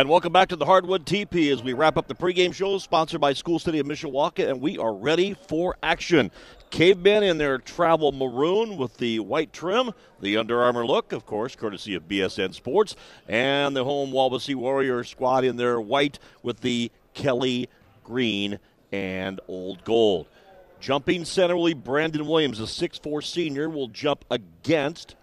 [0.00, 3.20] And welcome back to the Hardwood TP as we wrap up the pregame show sponsored
[3.20, 6.30] by School City of Mishawaka, and we are ready for action.
[6.70, 9.90] Cavemen in their travel maroon with the white trim,
[10.22, 12.96] the Under Armour look, of course, courtesy of BSN Sports,
[13.28, 17.68] and the home Wawasee Warrior squad in their white with the Kelly
[18.02, 18.58] green
[18.92, 20.28] and old gold.
[20.80, 25.14] Jumping center will be Brandon Williams, a 6'4 senior, will jump against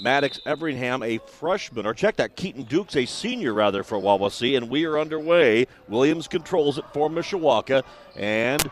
[0.00, 4.70] Maddox Everingham, a freshman, or check that, Keaton Dukes, a senior rather for Wawasee, and
[4.70, 5.66] we are underway.
[5.88, 7.82] Williams controls it for Mishawaka,
[8.16, 8.70] and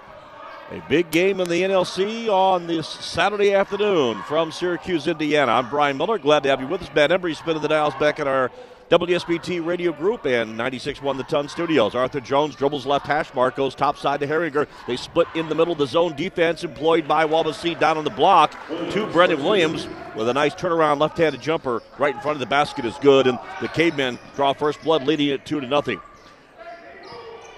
[0.70, 5.52] a big game in the NLC on this Saturday afternoon from Syracuse, Indiana.
[5.52, 6.18] I'm Brian Miller.
[6.18, 6.90] Glad to have you with us.
[6.94, 8.50] Matt Embry spinning the dials back at our
[8.90, 11.94] WSBT radio group and 96.1 The Ton Studios.
[11.94, 14.66] Arthur Jones dribbles left hash mark, goes top side to Herringer.
[14.86, 18.10] They split in the middle of the zone defense employed by Wawasee down on the
[18.10, 18.56] block
[18.92, 22.86] to Brendan Williams with a nice turnaround left-handed jumper right in front of the basket
[22.86, 26.00] is good, and the Cavemen draw first blood, leading it two to nothing.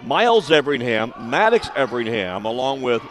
[0.02, 3.02] Miles Everingham, Maddox Everingham, along with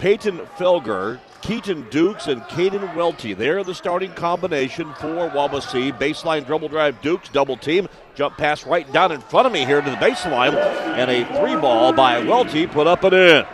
[0.00, 3.34] Peyton Felger, Keaton Dukes and Caden Welty.
[3.34, 5.98] They're the starting combination for Wawasee.
[5.98, 7.88] Baseline dribble drive Dukes, double team.
[8.14, 10.54] Jump pass right down in front of me here to the baseline.
[10.54, 13.46] And a three ball by Welty put up and in.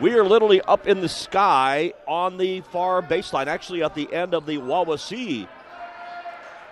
[0.00, 4.34] We are literally up in the sky on the far baseline, actually at the end
[4.34, 5.46] of the Wawasee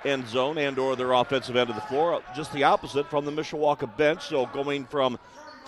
[0.04, 2.22] end zone and or their offensive end of the floor.
[2.34, 4.28] Just the opposite from the Mishawaka bench.
[4.28, 5.19] So going from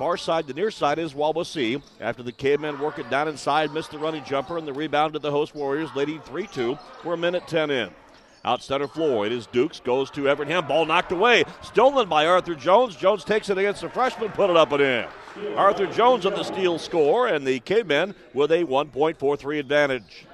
[0.02, 1.80] Far side to near side is Wawasee.
[2.00, 5.20] After the cavemen work it down inside, missed the running jumper, and the rebound to
[5.20, 6.76] the host Warriors, leading 3 2.
[7.04, 7.88] We're a minute 10 in.
[8.44, 12.56] Out center floor, it is Dukes, goes to Everingham, ball knocked away, stolen by Arthur
[12.56, 12.96] Jones.
[12.96, 15.06] Jones takes it against the freshman, put it up and in.
[15.54, 20.26] Arthur Jones on the steal score, and the Cavemen with a 1.43 advantage.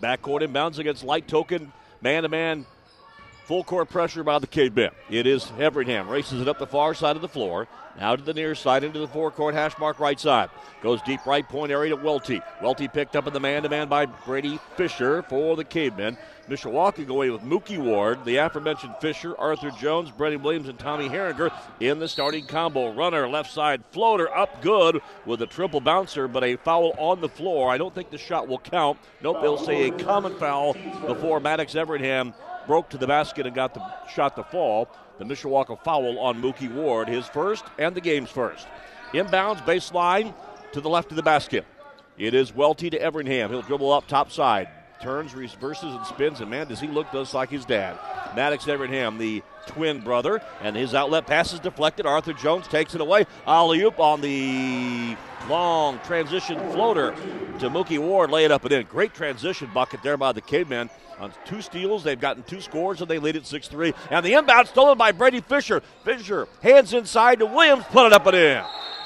[0.00, 2.64] Backcourt inbounds against light token, man to man
[3.46, 4.92] Full court pressure by the Cavemen.
[5.10, 6.08] It is Everingham.
[6.08, 7.66] Races it up the far side of the floor.
[7.98, 10.50] Now to the near side into the forecourt hash mark right side.
[10.82, 12.40] Goes deep right point area to Welty.
[12.62, 16.16] Welty picked up in the man to man by Brady Fisher for the Cavemen.
[16.48, 21.08] Mishawaka go away with Mookie Ward, the aforementioned Fisher, Arthur Jones, Brendan Williams, and Tommy
[21.08, 22.92] Herringer in the starting combo.
[22.92, 27.28] Runner, left side floater up good with a triple bouncer, but a foul on the
[27.28, 27.70] floor.
[27.70, 28.98] I don't think the shot will count.
[29.22, 30.74] Nope, they'll say a common foul
[31.06, 32.34] before Maddox Everingham
[32.66, 33.82] broke to the basket and got the
[34.12, 34.88] shot to fall.
[35.22, 38.66] The Mishawaka foul on Mookie Ward, his first and the game's first.
[39.12, 40.34] Inbounds baseline
[40.72, 41.64] to the left of the basket.
[42.18, 43.50] It is Welty to Everingham.
[43.50, 44.68] He'll dribble up top side,
[45.00, 46.40] turns, reverses, and spins.
[46.40, 47.96] And man, does he look just like his dad.
[48.34, 52.06] Maddox Everingham, the twin brother, and his outlet pass is deflected.
[52.06, 53.26] Arthur Jones takes it away.
[53.46, 55.16] Alley oop on the
[55.48, 57.12] long transition floater
[57.58, 58.30] to Mookie Ward.
[58.30, 58.86] Lay it up and in.
[58.86, 60.90] Great transition bucket there by the Cavemen.
[61.18, 63.94] On two steals, they've gotten two scores, and they lead at 6 3.
[64.10, 65.80] And the inbound stolen by Brady Fisher.
[66.04, 68.64] Fisher hands inside to Williams, put it up and in.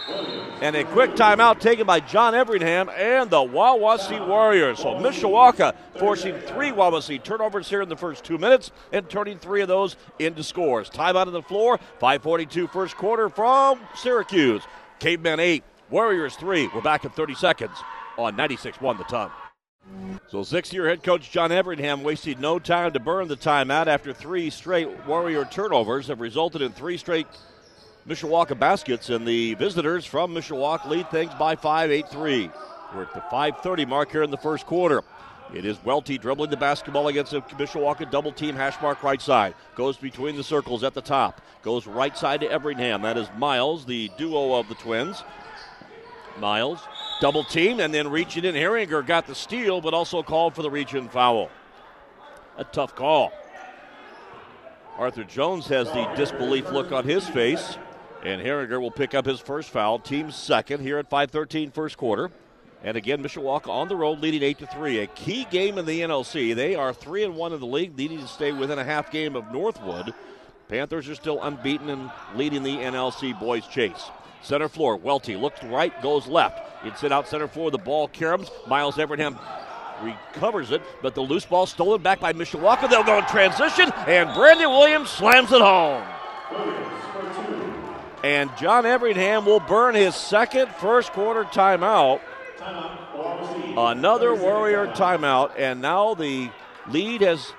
[0.09, 4.78] And a quick timeout taken by John Everingham and the Wawasee Warriors.
[4.78, 9.62] So Mishawaka forcing three Wawasee turnovers here in the first two minutes and turning three
[9.62, 10.89] of those into scores.
[10.89, 14.62] Timeout on the floor, 542 first quarter from Syracuse.
[14.99, 16.71] Cavemen 8, Warriors 3.
[16.75, 17.77] We're back in 30 seconds
[18.16, 19.31] on 96 1 the ton.
[20.28, 24.50] So six-year head coach John Everingham wasted no time to burn the timeout after three
[24.50, 27.27] straight Warrior turnovers have resulted in three straight
[28.09, 32.50] Mishawaka baskets, and the visitors from Mishawaka lead things by 5 8 3.
[32.94, 35.03] We're at the 5.30 mark here in the first quarter.
[35.53, 39.55] It is Welty dribbling the basketball against a Mishawaka double team hash mark right side.
[39.75, 41.41] Goes between the circles at the top.
[41.62, 43.03] Goes right side to Everingham.
[43.03, 45.25] That is Miles, the duo of the twins.
[46.39, 46.81] Miles
[47.21, 48.55] double team and then reaching in.
[48.55, 51.50] Herringer got the steal, but also called for the reach in foul.
[52.56, 53.33] A tough call.
[54.97, 57.77] Arthur Jones has the disbelief look on his face,
[58.27, 60.01] and Herringer will pick up his first foul.
[60.01, 62.31] Team second here at 5:13 first quarter.
[62.83, 64.99] And again, Mishawaka on the road, leading eight to three.
[64.99, 66.53] A key game in the NLC.
[66.53, 69.37] They are three and one in the league, needing to stay within a half game
[69.37, 70.13] of Northwood.
[70.69, 74.11] Panthers are still unbeaten and leading the NLC boys chase.
[74.43, 76.61] Center floor, Welty looks right, goes left.
[76.84, 77.71] It's it out center floor.
[77.71, 78.51] The ball caroms.
[78.67, 79.39] Miles Everingham
[80.03, 82.91] recovers it, but the loose ball stolen back by Mishawaka.
[82.91, 86.05] They'll go in transition, and Brandon Williams slams it home.
[88.22, 92.21] And John Everingham will burn his second first quarter timeout.
[93.77, 96.51] Another Warrior timeout, and now the
[96.89, 97.53] lead has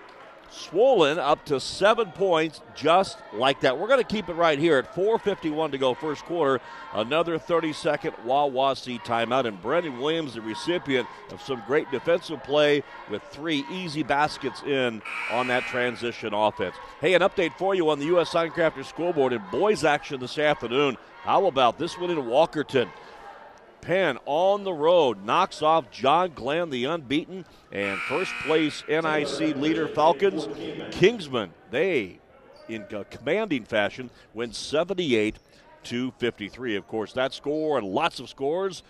[0.50, 3.78] swollen up to seven points just like that.
[3.78, 6.62] We're going to keep it right here at 4.51 to go first quarter.
[6.94, 9.46] Another 30 second Wawasee timeout.
[9.46, 15.02] And Brendan Williams, the recipient of some great defensive play with three easy baskets in
[15.32, 16.76] on that transition offense.
[17.02, 18.32] Hey, an update for you on the U.S.
[18.32, 20.98] Signcrafters scoreboard in boys action this afternoon.
[21.24, 22.90] How about this one in Walkerton?
[23.82, 29.88] Penn on the road knocks off John Glenn, the unbeaten, and first place NIC leader
[29.88, 30.48] Falcons.
[30.92, 32.20] Kingsmen, they,
[32.68, 35.38] in commanding fashion, win 78
[35.84, 36.76] to 53.
[36.76, 38.84] Of course, that score and lots of scores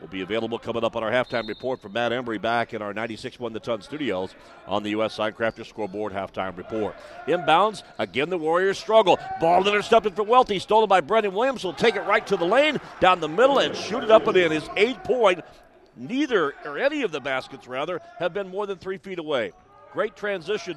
[0.00, 2.94] will be available coming up on our halftime report from Matt Embry back in our
[2.94, 4.34] 96.1 The Ton studios
[4.66, 5.16] on the U.S.
[5.16, 6.96] Signcrafters scoreboard halftime report.
[7.26, 9.18] Inbounds, again the Warriors struggle.
[9.40, 11.64] Ball intercepted for Welty, stolen by Brendan Williams.
[11.64, 14.36] Will take it right to the lane, down the middle, and shoot it up and
[14.36, 14.52] in.
[14.52, 15.40] His eight point.
[15.96, 19.52] Neither, or any of the baskets rather, have been more than three feet away.
[19.92, 20.76] Great transition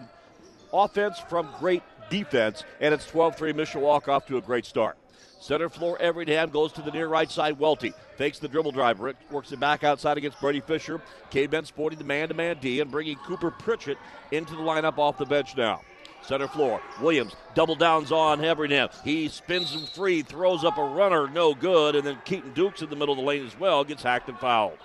[0.73, 4.97] offense from great defense, and it's 12 3 Mishawaka off to a great start.
[5.43, 7.59] Center floor, Everingham goes to the near right side.
[7.59, 11.01] Welty fakes the dribble drive, works it back outside against Brady Fisher.
[11.31, 13.97] K-Ben sporting the man to man D and bringing Cooper Pritchett
[14.31, 15.81] into the lineup off the bench now.
[16.21, 18.87] Center floor, Williams double downs on Everingham.
[19.03, 22.89] He spins him free, throws up a runner, no good, and then Keaton Dukes in
[22.89, 24.77] the middle of the lane as well, gets hacked and fouled.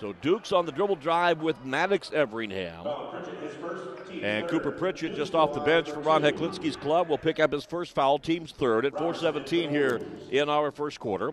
[0.00, 2.88] So Dukes on the dribble drive with Maddox Everingham.
[4.22, 7.66] And Cooper Pritchett just off the bench for Ron Heklinski's club will pick up his
[7.66, 10.00] first foul, team's third at 417 here
[10.30, 11.32] in our first quarter.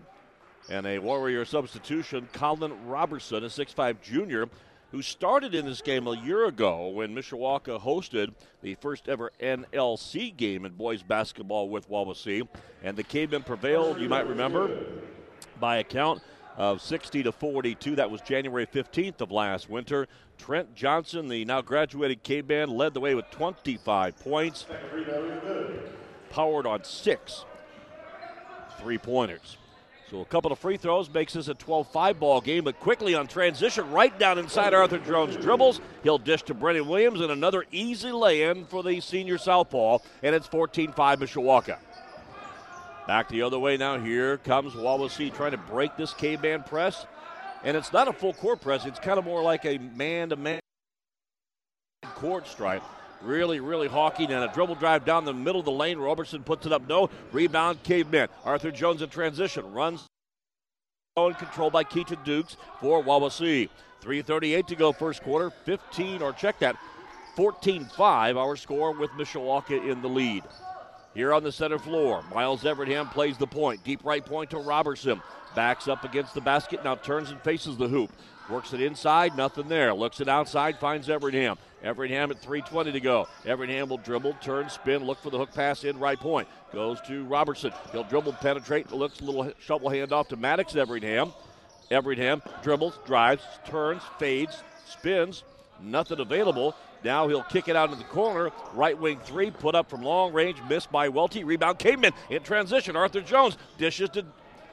[0.68, 4.50] And a Warrior substitution, Colin Robertson, a 6'5 junior,
[4.92, 10.36] who started in this game a year ago when Mishawaka hosted the first ever NLC
[10.36, 12.46] game in boys basketball with Wawasee.
[12.82, 14.70] And the Cavemen prevailed, you might remember,
[15.58, 16.20] by a count
[16.58, 17.96] of 60 to 42.
[17.96, 20.08] That was January 15th of last winter.
[20.36, 24.66] Trent Johnson, the now graduated K band, led the way with 25 points,
[26.30, 27.44] powered on six
[28.78, 29.56] three pointers.
[30.10, 33.26] So a couple of free throws makes this a 12-5 ball game, but quickly on
[33.26, 35.82] transition, right down inside Arthur Jones dribbles.
[36.02, 40.48] He'll dish to Brennan Williams and another easy lay-in for the senior southpaw, and it's
[40.48, 41.76] 14-5 Mishawaka.
[43.08, 43.98] Back the other way now.
[43.98, 47.06] Here comes Wawasee trying to break this K band press.
[47.64, 50.36] And it's not a full court press, it's kind of more like a man to
[50.36, 50.60] man
[52.14, 52.82] court strike.
[53.22, 55.98] Really, really hawking and a dribble drive down the middle of the lane.
[55.98, 56.86] Robertson puts it up.
[56.86, 57.08] No.
[57.32, 58.28] Rebound, caveman.
[58.44, 59.72] Arthur Jones in transition.
[59.72, 60.06] Runs
[61.16, 63.70] in control by Keaton Dukes for Wawasee.
[64.02, 65.50] 3.38 to go first quarter.
[65.50, 66.76] 15, or check that,
[67.36, 70.44] 14 5, our score with Mishawaka in the lead.
[71.18, 73.82] Here on the center floor, Miles Everingham plays the point.
[73.82, 75.20] Deep right point to Robertson.
[75.56, 78.12] Backs up against the basket, now turns and faces the hoop.
[78.48, 79.92] Works it inside, nothing there.
[79.92, 81.58] Looks it outside, finds Everingham.
[81.82, 83.26] Everingham at 3.20 to go.
[83.44, 86.46] Everingham will dribble, turn, spin, look for the hook pass in right point.
[86.72, 87.72] Goes to Robertson.
[87.90, 91.32] He'll dribble, penetrate, looks a little shovel handoff to Maddox Everingham.
[91.90, 95.42] Everingham dribbles, drives, turns, fades, spins,
[95.82, 96.76] nothing available.
[97.04, 98.50] Now he'll kick it out in the corner.
[98.74, 101.44] Right wing three, put up from long range, missed by Welty.
[101.44, 102.96] Rebound, Caveman in transition.
[102.96, 104.24] Arthur Jones dishes to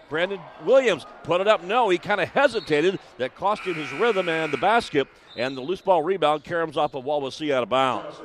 [0.10, 1.06] Brandon Williams.
[1.24, 1.90] Put it up, no.
[1.90, 3.00] He kind of hesitated.
[3.18, 5.08] That cost him his rhythm and the basket.
[5.38, 8.22] And the loose ball rebound caroms off of Wawasee out of bounds.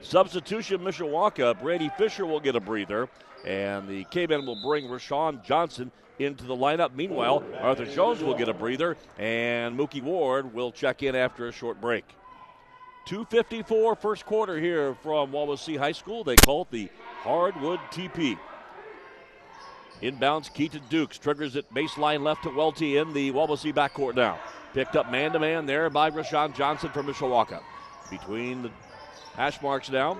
[0.00, 1.60] Substitution, Mishawaka.
[1.60, 3.08] Brady Fisher will get a breather.
[3.44, 6.94] And the K-Men will bring Rashawn Johnson into the lineup.
[6.94, 11.52] Meanwhile, Arthur Jones will get a breather, and Mookie Ward will check in after a
[11.52, 12.04] short break.
[13.06, 16.24] 254 first quarter here from Wawasee High School.
[16.24, 16.90] They call it the
[17.20, 18.38] Hardwood TP.
[20.02, 24.38] Inbounds Keaton Dukes triggers it baseline left to Welty in the Wawasee backcourt now.
[24.72, 27.62] Picked up man to man there by Rashawn Johnson from Mishawaka.
[28.10, 28.70] Between the
[29.34, 30.16] hash marks now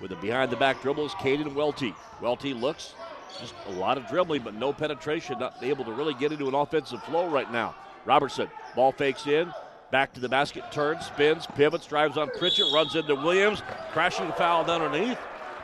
[0.00, 1.94] with a behind the back dribble is Caden Welty.
[2.20, 2.94] Welty looks
[3.40, 6.54] just a lot of dribbling, but no penetration, not able to really get into an
[6.54, 7.74] offensive flow right now.
[8.04, 9.52] Robertson, ball fakes in,
[9.92, 13.60] Back to the basket, turns, spins, pivots, drives on Pritchett, runs into Williams,
[13.92, 15.18] crashing foul down underneath,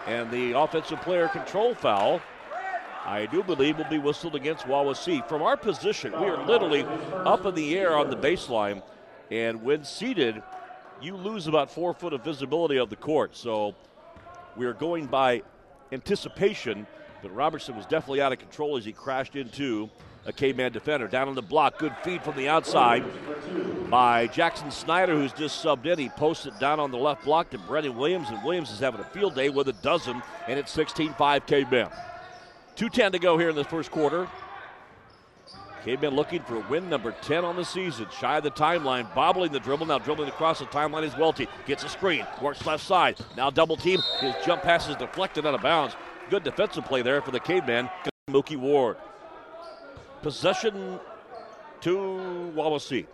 [0.06, 2.20] and the offensive player control foul.
[3.06, 5.26] I do believe will be whistled against Wawasee.
[5.30, 6.82] From our position, we are literally
[7.25, 8.82] up in the air on the baseline,
[9.30, 10.42] and when seated,
[11.00, 13.35] you lose about four foot of visibility of the court.
[13.35, 13.75] So
[14.58, 15.42] we are going by
[15.90, 16.87] anticipation,
[17.23, 19.88] but Robertson was definitely out of control as he crashed into
[20.26, 21.08] a K-man defender.
[21.08, 23.06] Down on the block, good feed from the outside
[23.90, 25.99] by Jackson Snyder, who's just subbed in.
[25.99, 29.00] He posts it down on the left block to Brendan Williams, and Williams is having
[29.00, 31.90] a field day with a dozen, and it's 16-5 K-man.
[32.76, 34.28] 2.10 to go here in the first quarter.
[35.85, 38.07] Cavemen looking for win number 10 on the season.
[38.18, 39.87] Shy of the timeline, bobbling the dribble.
[39.87, 41.49] Now dribbling across the timeline is Welty.
[41.66, 43.18] Gets a screen, works left side.
[43.37, 44.00] Now double team.
[44.21, 45.97] His jump pass is deflected out of bounds.
[46.30, 47.88] Good defensive play there for the Caveman.
[48.28, 48.97] Mookie Ward.
[50.21, 51.00] Possession
[51.80, 51.97] to
[52.54, 53.07] Wawasee.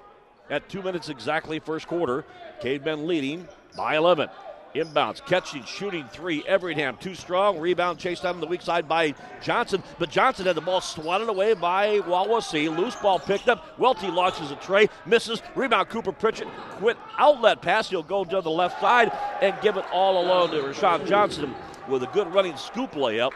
[0.50, 2.24] At two minutes exactly, first quarter.
[2.60, 4.28] Cavemen leading by 11.
[4.74, 6.44] Inbounds, catching, shooting three.
[6.48, 7.60] Everingham too strong.
[7.60, 11.54] Rebound chased down the weak side by Johnson, but Johnson had the ball swatted away
[11.54, 12.76] by Wawasee.
[12.76, 13.78] Loose ball picked up.
[13.78, 15.42] Welty launches a tray, misses.
[15.54, 16.48] Rebound Cooper Pritchett.
[16.78, 17.88] Quit outlet pass.
[17.88, 21.54] He'll go to the left side and give it all alone to Rashawn Johnson
[21.88, 23.30] with a good running scoop layup.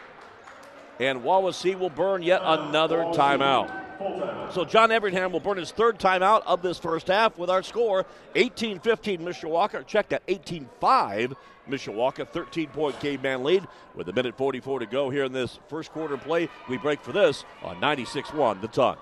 [0.99, 3.88] And Wawasee will burn yet another timeout.
[4.51, 8.05] So John Everingham will burn his third timeout of this first half with our score
[8.35, 9.85] 18 15 Mishawaka.
[9.85, 11.35] Check that 18 5
[11.69, 15.91] Mishawaka, 13 point caveman lead with a minute 44 to go here in this first
[15.91, 16.49] quarter play.
[16.69, 18.97] We break for this on 96 1 the ton.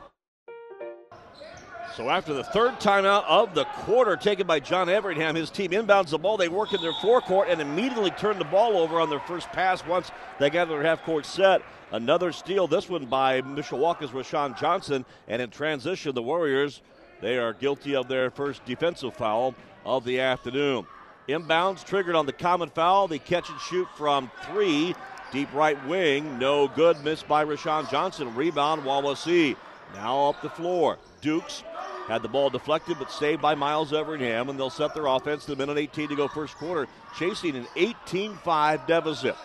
[1.97, 6.11] So after the third timeout of the quarter taken by John Everingham, his team inbounds
[6.11, 6.37] the ball.
[6.37, 9.83] They work in their forecourt and immediately turn the ball over on their first pass
[9.83, 11.63] once they got their half court set.
[11.91, 15.05] Another steal, this one by Mishawaka's Rashawn Johnson.
[15.27, 16.83] And in transition, the Warriors,
[17.19, 20.85] they are guilty of their first defensive foul of the afternoon.
[21.27, 23.07] Inbounds triggered on the common foul.
[23.07, 24.93] The catch and shoot from three.
[25.31, 27.03] Deep right wing, no good.
[27.03, 28.35] Missed by Rashawn Johnson.
[28.35, 29.55] Rebound, Wawasee.
[29.93, 30.97] Now up the floor.
[31.21, 31.63] Dukes
[32.07, 35.55] had the ball deflected, but saved by Miles Everingham, and they'll set their offense to
[35.55, 39.35] the minute 18 to go first quarter, chasing an 18 5 deficit.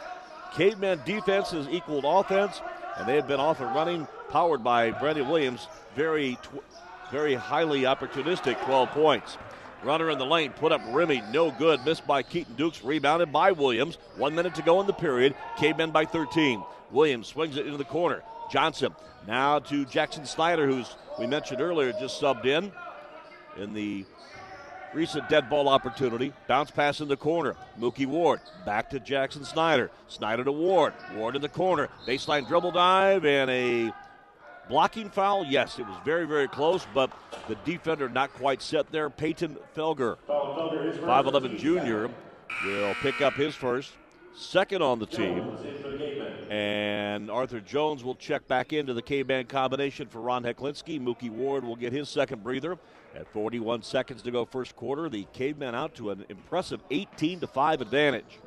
[0.54, 2.60] Caveman defense has equaled offense,
[2.96, 5.66] and they have been off and running, powered by Brandon Williams.
[5.96, 6.62] Very, tw-
[7.10, 9.38] very highly opportunistic 12 points.
[9.82, 11.84] Runner in the lane, put up Remy, no good.
[11.84, 13.98] Missed by Keaton Dukes, rebounded by Williams.
[14.16, 15.34] One minute to go in the period.
[15.58, 16.62] Cavemen by 13.
[16.92, 18.22] Williams swings it into the corner.
[18.50, 18.94] Johnson
[19.26, 22.72] now to Jackson Snyder, who's we mentioned earlier just subbed in
[23.56, 24.04] in the
[24.94, 26.32] recent dead ball opportunity.
[26.48, 27.56] Bounce pass in the corner.
[27.78, 29.90] Mookie Ward back to Jackson Snyder.
[30.08, 30.94] Snyder to Ward.
[31.14, 31.88] Ward in the corner.
[32.06, 33.92] Baseline dribble dive and a
[34.68, 35.44] blocking foul.
[35.44, 37.10] Yes, it was very, very close, but
[37.48, 39.10] the defender not quite set there.
[39.10, 42.10] Peyton Felger, 5'11 junior,
[42.64, 43.92] will pick up his first.
[44.34, 45.56] Second on the team.
[46.50, 51.00] And Arthur Jones will check back into the K-Band combination for Ron Heklinski.
[51.00, 52.78] Mookie Ward will get his second breather
[53.14, 55.08] at 41 seconds to go first quarter.
[55.08, 58.38] The Cavemen out to an impressive 18 to 5 advantage.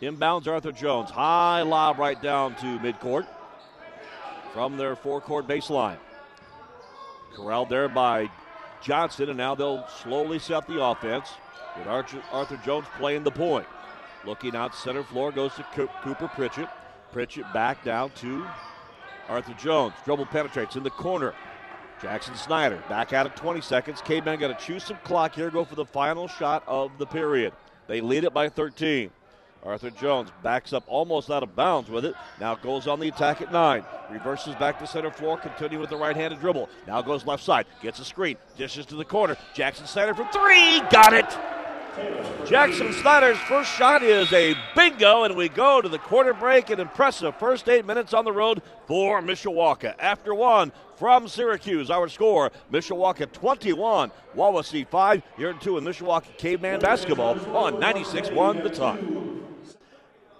[0.00, 1.10] Inbounds Arthur Jones.
[1.10, 3.26] High lob right down to midcourt
[4.52, 5.98] from their forecourt baseline.
[7.34, 8.28] Corralled there by
[8.82, 11.28] Johnson, and now they'll slowly set the offense
[11.78, 13.66] with Arthur Jones playing the point.
[14.24, 15.64] Looking out center floor goes to
[16.02, 16.68] Cooper Pritchett.
[17.12, 18.46] Pritchett back down to
[19.28, 19.94] Arthur Jones.
[20.04, 21.34] Dribble penetrates in the corner.
[22.00, 24.00] Jackson Snyder back out at 20 seconds.
[24.00, 27.52] Cavemen got to choose some clock here, go for the final shot of the period.
[27.86, 29.10] They lead it by 13.
[29.64, 32.14] Arthur Jones backs up almost out of bounds with it.
[32.40, 33.84] Now goes on the attack at nine.
[34.10, 36.68] Reverses back to center floor, continuing with the right handed dribble.
[36.88, 39.36] Now goes left side, gets a screen, dishes to the corner.
[39.54, 41.38] Jackson Snyder from three, got it.
[42.52, 46.68] Jackson Snyder's first shot is a bingo, and we go to the quarter break.
[46.68, 49.94] An impressive first eight minutes on the road for Mishawaka.
[49.98, 55.22] After one from Syracuse, our score Mishawaka 21, Wawasee 5.
[55.38, 59.31] Here in two in Mishawaka Caveman basketball on 96 1 the ton.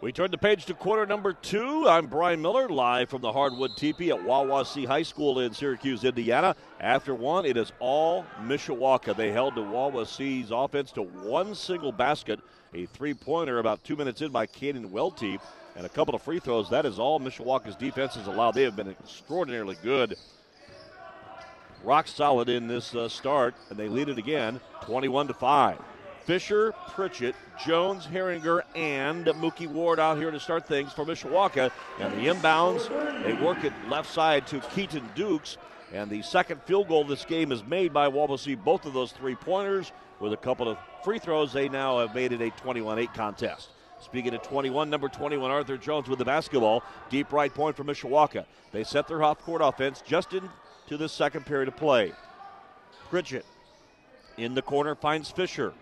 [0.03, 1.87] We turn the page to quarter number two.
[1.89, 6.57] I'm Brian Miller, live from the Hardwood Teepee at Wawasee High School in Syracuse, Indiana.
[6.81, 9.17] After one, it is all Mishawaka.
[9.17, 12.41] They held the Wawasee's offense to one single basket,
[12.75, 15.39] a three pointer about two minutes in by Caden Welty,
[15.77, 16.69] and a couple of free throws.
[16.69, 18.57] That is all Mishawaka's defense has allowed.
[18.57, 20.17] They have been extraordinarily good.
[21.85, 25.79] Rock solid in this uh, start, and they lead it again 21 to 5.
[26.25, 31.71] Fisher, Pritchett, Jones, Herringer, and Mookie Ward out here to start things for Mishawaka.
[31.99, 32.89] And the inbounds,
[33.25, 35.57] they work it left side to Keaton Dukes.
[35.93, 38.63] And the second field goal of this game is made by Wawasee.
[38.63, 41.53] Both of those three pointers with a couple of free throws.
[41.53, 43.71] They now have made it a 21 8 contest.
[44.01, 46.83] Speaking of 21, number 21, Arthur Jones with the basketball.
[47.11, 48.47] Deep right point for Mishawaka.
[48.73, 52.13] They set their half court offense just into the second period of play.
[53.11, 53.45] Pritchett
[54.39, 55.73] in the corner finds Fisher.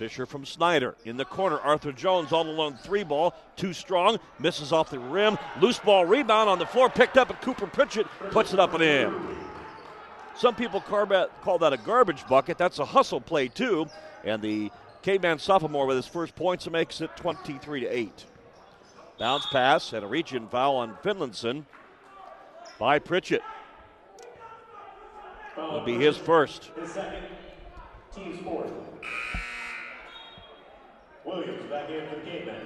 [0.00, 0.94] Fisher from Snyder.
[1.04, 3.34] In the corner, Arthur Jones all alone three ball.
[3.56, 4.18] Too strong.
[4.38, 5.36] Misses off the rim.
[5.60, 6.88] Loose ball rebound on the floor.
[6.88, 9.14] Picked up, and Cooper Pritchett puts it up and in.
[10.34, 12.56] Some people call that a garbage bucket.
[12.56, 13.88] That's a hustle play, too.
[14.24, 14.70] And the
[15.02, 18.24] Caveman sophomore with his first points makes it 23 to 8.
[19.18, 21.66] Bounce pass and a region foul on Finlayson
[22.78, 23.42] by Pritchett.
[25.58, 26.70] It'll be his first.
[26.80, 27.24] His second,
[28.14, 28.72] team's fourth.
[31.30, 32.56] Williams back in for the Cavemen.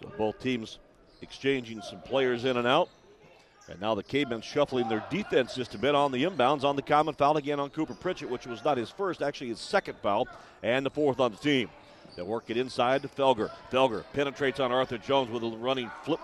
[0.00, 0.78] So both teams
[1.22, 2.88] exchanging some players in and out.
[3.68, 6.82] And now the Cavemen shuffling their defense just a bit on the inbounds on the
[6.82, 10.28] common foul again on Cooper Pritchett, which was not his first, actually his second foul,
[10.62, 11.68] and the fourth on the team.
[12.16, 13.50] They work it inside to Felger.
[13.72, 16.20] Felger penetrates on Arthur Jones with a running flip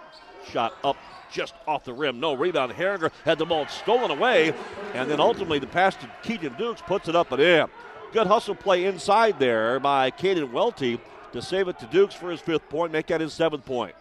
[0.50, 0.96] shot up
[1.30, 2.20] just off the rim.
[2.20, 2.72] No rebound.
[2.72, 4.52] Herringer had the ball stolen away,
[4.94, 7.66] and then ultimately the pass to Keaton Dukes puts it up and in.
[8.12, 11.00] Good hustle play inside there by Caden Welty
[11.32, 13.94] to save it to Dukes for his fifth point, make that his seventh point.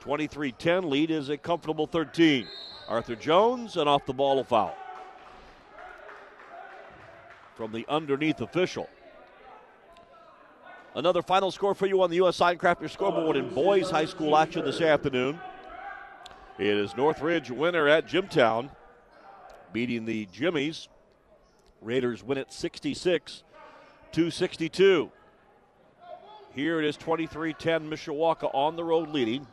[0.00, 2.46] 23 10 lead is a comfortable 13.
[2.88, 4.74] Arthur Jones, and off the ball, a foul.
[7.54, 8.88] From the underneath official.
[10.94, 12.38] Another final score for you on the U.S.
[12.38, 15.38] Signcrafters scoreboard in boys high school action this afternoon.
[16.58, 18.70] It is Northridge winner at Jimtown,
[19.72, 20.88] beating the Jimmies.
[21.80, 23.44] Raiders win it 66
[24.10, 25.12] to 62.
[26.56, 29.46] Here it is 23 10 Mishawaka on the road leading.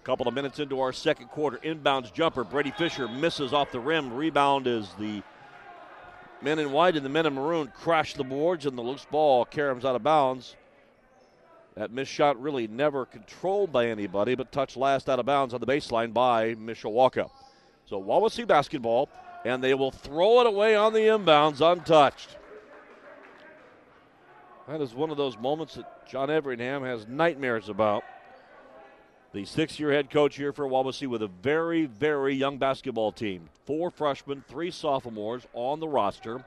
[0.00, 1.58] A couple of minutes into our second quarter.
[1.58, 2.42] Inbounds jumper.
[2.42, 4.14] Brady Fisher misses off the rim.
[4.14, 5.22] Rebound is the
[6.40, 9.44] men in white and the men in maroon crash the boards, and the loose ball
[9.44, 10.56] caroms out of bounds.
[11.80, 15.60] That missed shot really never controlled by anybody, but touched last out of bounds on
[15.60, 17.30] the baseline by Mishawaka.
[17.86, 19.08] So Wawasee basketball,
[19.46, 22.36] and they will throw it away on the inbounds untouched.
[24.68, 28.04] That is one of those moments that John Everingham has nightmares about.
[29.32, 33.48] The six year head coach here for Wawasee with a very, very young basketball team.
[33.64, 36.44] Four freshmen, three sophomores on the roster,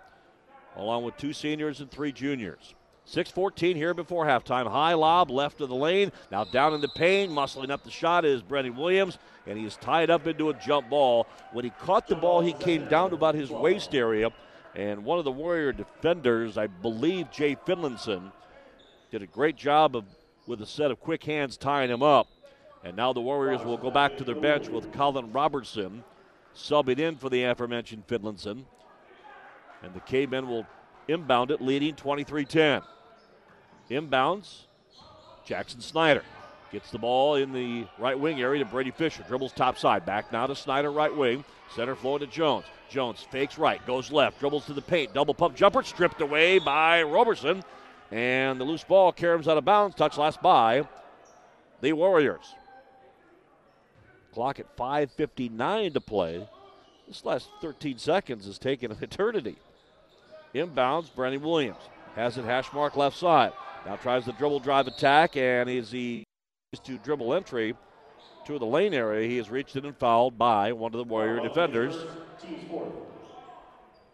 [0.75, 2.75] along with two seniors and three juniors.
[3.07, 4.69] 6-14 here before halftime.
[4.69, 6.12] High lob left of the lane.
[6.31, 9.75] Now down in the paint, muscling up the shot is Brendan Williams, and he is
[9.75, 11.27] tied up into a jump ball.
[11.51, 14.31] When he caught the ball, he came down to about his waist area,
[14.75, 18.31] and one of the Warrior defenders, I believe Jay Finlinson,
[19.12, 20.05] did a great job of
[20.48, 22.27] with a set of quick hands tying him up.
[22.83, 26.03] And now the Warriors will go back to their bench with Colin Robertson
[26.55, 28.65] subbing in for the aforementioned Finlinson.
[29.81, 30.65] And the Cavemen will
[31.07, 32.81] inbound it, leading 23 10.
[33.89, 34.62] Inbounds,
[35.45, 36.23] Jackson Snyder
[36.71, 39.23] gets the ball in the right wing area to Brady Fisher.
[39.27, 40.06] Dribbles top side.
[40.06, 41.43] Back now to Snyder, right wing.
[41.75, 42.65] Center floor to Jones.
[42.89, 45.13] Jones fakes right, goes left, dribbles to the paint.
[45.13, 47.63] Double pump jumper, stripped away by Robertson.
[48.12, 49.95] And the loose ball caroms out of bounds.
[49.95, 50.88] Touch last by
[51.82, 52.54] the Warriors.
[54.34, 56.47] Clock at 5.59 to play.
[57.08, 59.58] This last 13 seconds is taking an eternity.
[60.53, 61.89] Inbounds, Brennan Williams.
[62.15, 63.53] Has it hash mark left side.
[63.85, 66.23] Now tries the dribble drive attack, and as he
[66.71, 67.75] is to dribble entry
[68.45, 71.39] to the lane area, he is reached in and fouled by one of the Warrior
[71.39, 71.95] defenders.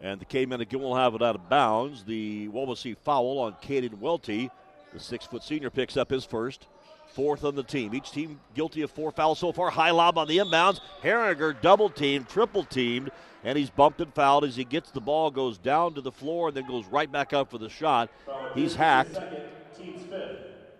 [0.01, 2.05] And the Cavemen again will have it out of bounds.
[2.05, 4.49] The Wawasee foul on Caden Welty.
[4.93, 6.67] The six foot senior picks up his first.
[7.13, 7.93] Fourth on the team.
[7.93, 9.69] Each team guilty of four fouls so far.
[9.69, 10.79] High lob on the inbounds.
[11.03, 13.11] Herringer double teamed, triple teamed,
[13.43, 16.49] and he's bumped and fouled as he gets the ball, goes down to the floor,
[16.49, 18.09] and then goes right back up for the shot.
[18.53, 19.17] He's hacked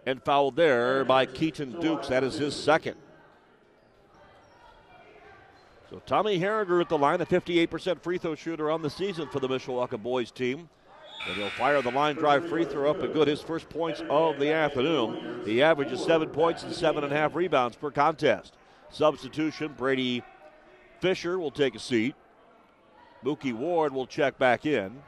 [0.06, 2.08] and fouled there by Keaton Dukes.
[2.08, 2.96] That is his second.
[5.90, 9.40] So Tommy Herringer at the line, a 58% free throw shooter on the season for
[9.40, 10.70] the Mishawaka boys team.
[11.28, 13.28] And he'll fire the line drive free throw up and good.
[13.28, 15.42] His first points of the afternoon.
[15.46, 18.54] He averages seven points and seven and a half rebounds per contest.
[18.90, 20.24] Substitution Brady
[21.00, 22.16] Fisher will take a seat.
[23.24, 25.02] Mookie Ward will check back in.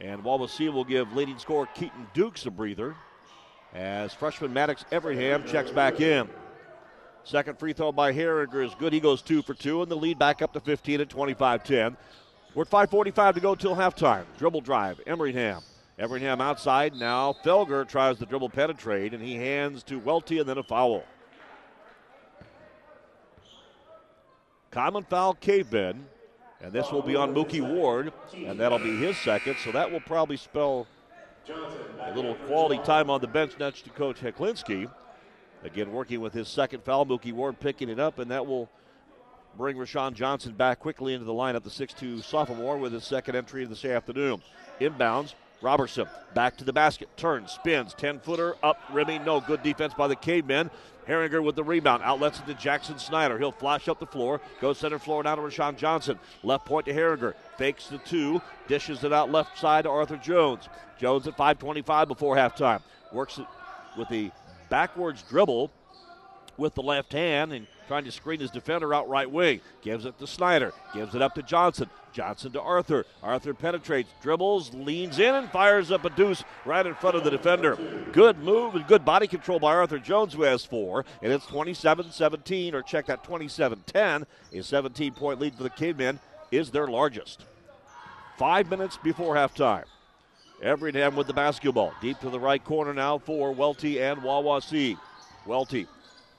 [0.00, 2.94] And Wawasee will give leading scorer Keaton Dukes a breather
[3.74, 6.28] as freshman Maddox Everingham checks back in.
[7.24, 8.92] Second free throw by Herringer is good.
[8.92, 11.96] He goes two for two, and the lead back up to 15 at 25 10.
[12.54, 14.24] We're at 5.45 to go till halftime.
[14.36, 15.62] Dribble drive, Everingham.
[15.98, 16.94] Everingham outside.
[16.96, 21.04] Now Felger tries to dribble penetrate, and he hands to Welty, and then a foul.
[24.70, 26.06] Common foul, Cavemen.
[26.62, 29.56] And this will be on Mookie Ward, and that'll be his second.
[29.64, 30.86] So that will probably spell
[31.48, 34.90] a little quality time on the bench next to Coach Heklinski.
[35.62, 38.68] Again, working with his second foul, Mookie Ward picking it up, and that will
[39.56, 43.64] bring Rashawn Johnson back quickly into the lineup, the 6'2 sophomore, with his second entry
[43.64, 44.42] of this afternoon.
[44.80, 49.94] Inbounds, Robertson back to the basket, turns, spins, 10 footer, up, rimming, no good defense
[49.94, 50.70] by the Cavemen.
[51.06, 53.38] Herringer with the rebound, outlets it to Jackson Snyder.
[53.38, 56.18] He'll flash up the floor, goes center floor down to Rashawn Johnson.
[56.44, 60.68] Left point to Herringer, fakes the two, dishes it out left side to Arthur Jones.
[60.98, 62.80] Jones at 5:25 before halftime
[63.12, 63.46] works it
[63.96, 64.30] with the
[64.68, 65.72] backwards dribble
[66.56, 69.60] with the left hand and trying to screen his defender out right wing.
[69.82, 70.72] Gives it to Snyder.
[70.94, 71.90] Gives it up to Johnson.
[72.12, 73.04] Johnson to Arthur.
[73.22, 77.30] Arthur penetrates, dribbles, leans in, and fires up a deuce right in front of the
[77.30, 77.76] defender.
[78.12, 81.04] Good move and good body control by Arthur Jones, who has four.
[81.22, 84.26] And it's 27 17, or check that 27 10.
[84.52, 87.44] A 17 point lead for the Cavemen is their largest.
[88.38, 89.84] Five minutes before halftime.
[90.62, 91.92] Everingham with the basketball.
[92.00, 94.98] Deep to the right corner now for Welty and Wawasee.
[95.46, 95.86] Welty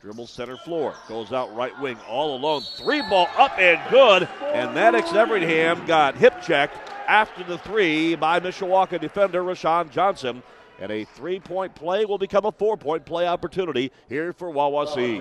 [0.01, 0.95] dribbles center floor.
[1.07, 2.61] Goes out right wing all alone.
[2.61, 4.27] Three ball up and good.
[4.41, 10.41] And Maddox Everingham got hip checked after the three by Mishawaka defender Rashawn Johnson.
[10.79, 15.19] And a three point play will become a four point play opportunity here for Wawasee.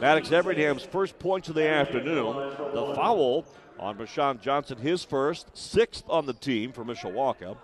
[0.00, 2.36] Maddox Everingham's first points of the afternoon.
[2.72, 3.44] The foul
[3.80, 7.56] on Rashawn Johnson, his first, sixth on the team for Mishawaka.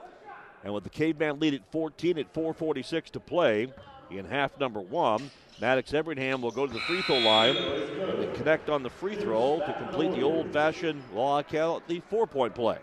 [0.64, 3.72] And with the Caveman lead at 14 at 4.46 to play
[4.10, 8.70] in half number one, Maddox Everingham will go to the free throw line and connect
[8.70, 12.78] on the free throw to complete the old fashioned, call it the four point play.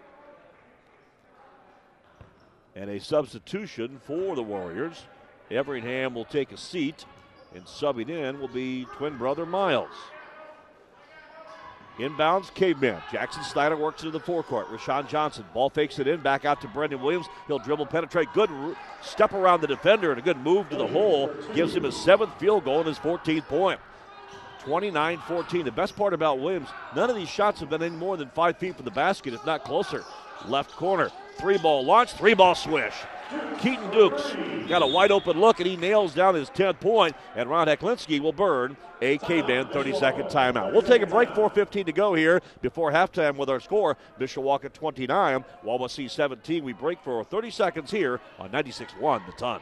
[2.76, 5.06] And a substitution for the Warriors.
[5.50, 7.06] Everingham will take a seat,
[7.56, 9.90] and subbing in will be twin brother Miles.
[11.98, 13.02] Inbounds, caveman.
[13.12, 14.68] Jackson Snyder works into the forecourt.
[14.68, 17.26] Rashawn Johnson, ball fakes it in, back out to Brendan Williams.
[17.48, 18.28] He'll dribble, penetrate.
[18.34, 18.52] Good
[19.02, 21.32] step around the defender and a good move to the hole.
[21.56, 23.80] Gives him his seventh field goal and his 14th point.
[24.60, 25.66] 29 14.
[25.66, 28.58] The best part about Williams, none of these shots have been any more than five
[28.58, 30.04] feet from the basket, if not closer.
[30.48, 32.94] Left corner, three ball launch, three ball swish.
[33.60, 34.36] Keaton Dukes
[34.68, 38.20] got a wide open look and he nails down his 10th point, and Ron Heklinski
[38.20, 40.72] will burn a K-Band 30 second timeout.
[40.74, 45.44] We'll take a break, 4.15 to go here before halftime with our score Mishawaka 29,
[45.66, 46.64] Wawasee 17.
[46.64, 49.62] We break for 30 seconds here on 96 1 the ton.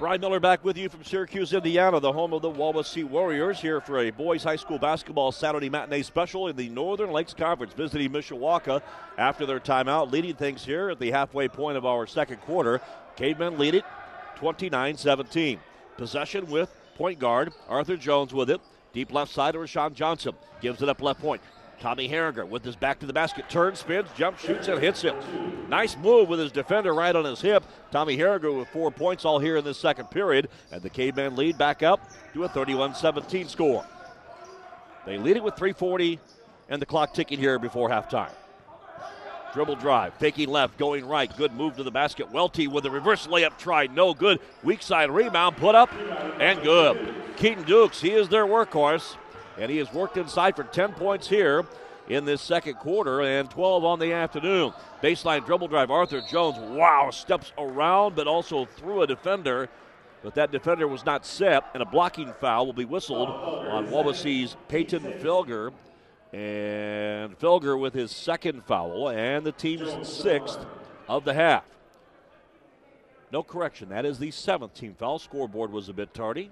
[0.00, 3.82] Brian Miller back with you from Syracuse, Indiana, the home of the Wawasee Warriors, here
[3.82, 8.10] for a boys high school basketball Saturday matinee special in the Northern Lakes Conference, visiting
[8.10, 8.80] Mishawaka
[9.18, 12.80] after their timeout, leading things here at the halfway point of our second quarter.
[13.16, 13.84] Cavemen lead it
[14.36, 15.60] 29 17.
[15.98, 18.62] Possession with point guard Arthur Jones with it.
[18.94, 20.32] Deep left side of Rashawn Johnson.
[20.62, 21.42] Gives it up left point.
[21.80, 25.14] Tommy Herringer with his back to the basket, turns, spins, jumps, shoots, and hits it.
[25.68, 27.64] Nice move with his defender right on his hip.
[27.90, 31.56] Tommy Herringer with four points all here in this second period, and the Cavemen lead
[31.56, 33.84] back up to a 31 17 score.
[35.06, 36.18] They lead it with 3.40
[36.68, 38.30] and the clock ticking here before halftime.
[39.54, 41.34] Dribble drive, faking left, going right.
[41.36, 42.30] Good move to the basket.
[42.30, 44.38] Welty with a reverse layup try, no good.
[44.62, 45.92] Weak side rebound, put up,
[46.38, 47.14] and good.
[47.36, 49.16] Keaton Dukes, he is their workhorse
[49.60, 51.64] and he has worked inside for 10 points here
[52.08, 54.72] in this second quarter and 12 on the afternoon.
[55.02, 55.90] Baseline dribble drive.
[55.90, 59.68] Arthur Jones, wow, steps around but also through a defender.
[60.22, 64.54] But that defender was not set, and a blocking foul will be whistled on Wawasee's
[64.68, 65.72] Peyton Felger.
[66.32, 70.64] And Felger with his second foul, and the team's sixth
[71.08, 71.64] of the half.
[73.32, 75.18] No correction, that is the seventh team foul.
[75.18, 76.50] Scoreboard was a bit tardy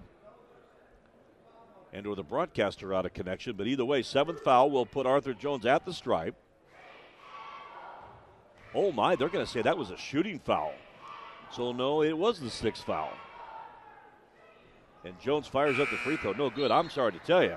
[1.92, 3.56] and or the broadcaster out of connection.
[3.56, 6.34] But either way, seventh foul will put Arthur Jones at the stripe.
[8.74, 10.72] Oh my, they're going to say that was a shooting foul.
[11.50, 13.12] So no, it was the sixth foul.
[15.04, 16.32] And Jones fires up the free throw.
[16.32, 16.70] No good.
[16.70, 17.56] I'm sorry to tell you.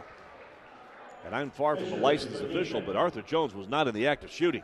[1.26, 4.24] And I'm far from a licensed official, but Arthur Jones was not in the act
[4.24, 4.64] of shooting.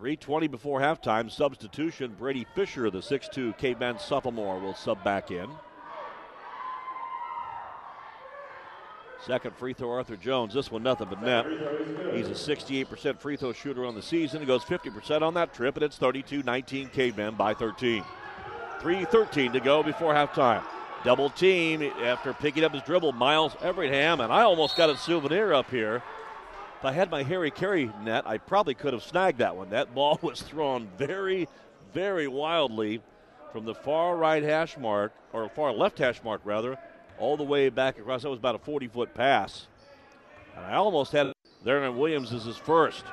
[0.00, 1.30] 3.20 before halftime.
[1.30, 2.14] Substitution.
[2.18, 5.48] Brady Fisher, the 6'2 Caveman sophomore, will sub back in.
[9.26, 10.54] Second free throw, Arthur Jones.
[10.54, 11.46] This one, nothing but net.
[12.14, 14.38] He's a 68% free throw shooter on the season.
[14.38, 18.04] He goes 50% on that trip, and it's 32 19 Cavemen by 13.
[18.80, 20.62] 3.13 to go before halftime.
[21.02, 25.52] Double team after picking up his dribble, Miles Everingham, and I almost got a souvenir
[25.52, 26.04] up here.
[26.78, 29.70] If I had my Harry Caray net, I probably could have snagged that one.
[29.70, 31.48] That ball was thrown very,
[31.92, 33.02] very wildly
[33.52, 36.78] from the far right hash mark, or far left hash mark rather,
[37.18, 38.22] all the way back across.
[38.22, 39.66] That was about a 40 foot pass.
[40.56, 43.04] And I almost had it there, and Williams is his first.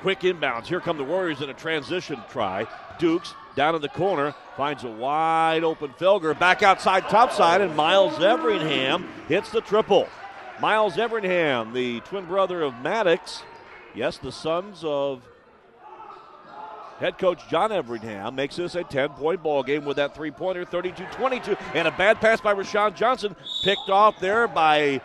[0.00, 0.66] Quick inbounds.
[0.66, 2.66] Here come the Warriors in a transition try.
[2.98, 8.20] Dukes down in the corner finds a wide open Felger back outside topside, and Miles
[8.20, 10.08] Everingham hits the triple.
[10.60, 13.42] Miles Everingham, the twin brother of Maddox,
[13.94, 15.22] yes, the sons of
[16.98, 20.64] Head coach John Everingham makes this a 10 point ball game with that three pointer,
[20.64, 21.56] 32 22.
[21.74, 25.00] And a bad pass by Rashawn Johnson, picked off there by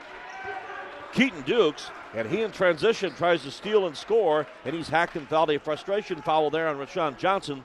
[1.13, 1.91] Keaton Dukes.
[2.15, 5.58] And he in transition tries to steal and score, and he's hacked and fouled a
[5.58, 7.63] frustration foul there on Rashawn Johnson,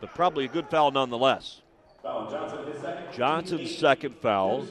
[0.00, 1.60] but probably a good foul nonetheless.
[3.12, 4.64] Johnson's second foul.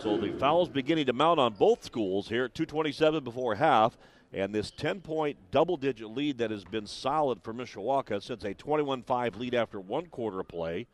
[0.00, 3.98] So the fouls beginning to mount on both schools here at 227 before half.
[4.32, 8.54] And this 10 point double digit lead that has been solid for Mishawaka since a
[8.54, 10.86] 21 5 lead after one quarter of play,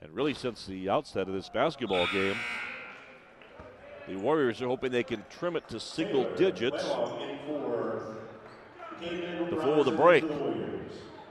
[0.00, 2.36] and really since the outset of this basketball game.
[4.08, 6.82] The Warriors are hoping they can trim it to single digits
[9.48, 10.24] before the break.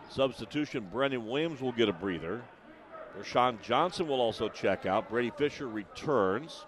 [0.09, 2.41] Substitution Brendan Williams will get a breather.
[3.19, 5.09] Rashawn Johnson will also check out.
[5.09, 6.65] Brady Fisher returns.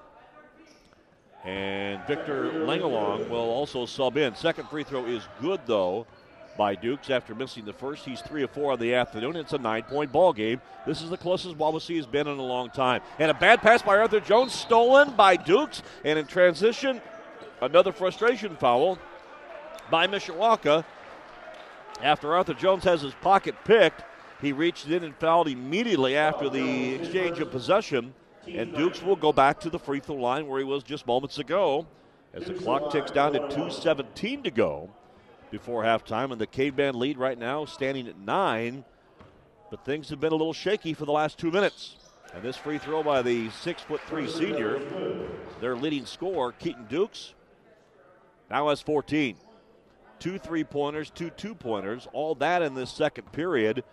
[1.43, 4.36] And Victor Langalong will also sub in.
[4.36, 6.08] Second free throw is good, though,
[6.58, 8.06] by Dukes after missing the first.
[8.06, 9.36] He's three of four on the afternoon.
[9.36, 10.62] It's a nine point ball game.
[10.86, 13.01] This is the closest Wawasee has been in a long time.
[13.19, 15.84] And a bad pass by Arthur Jones, stolen by Dukes.
[16.06, 17.01] And in transition,
[17.62, 18.97] another frustration foul
[19.91, 20.86] by Mishawaka.
[22.01, 24.03] After Arthur Jones has his pocket picked,
[24.41, 28.13] he reached in and fouled immediately after the exchange of possession.
[28.47, 31.39] And Dukes will go back to the free throw line where he was just moments
[31.39, 31.88] ago
[32.34, 34.89] as the clock ticks down to 2.17 to go
[35.49, 36.32] before halftime.
[36.32, 38.84] And the Caveman lead right now standing at nine.
[39.71, 41.97] But things have been a little shaky for the last two minutes.
[42.34, 44.82] And this free throw by the six foot three senior,
[45.62, 47.34] their leading scorer, Keaton Dukes,
[48.49, 49.38] now has 14.
[50.19, 53.84] Two three pointers, two two pointers, all that in this second period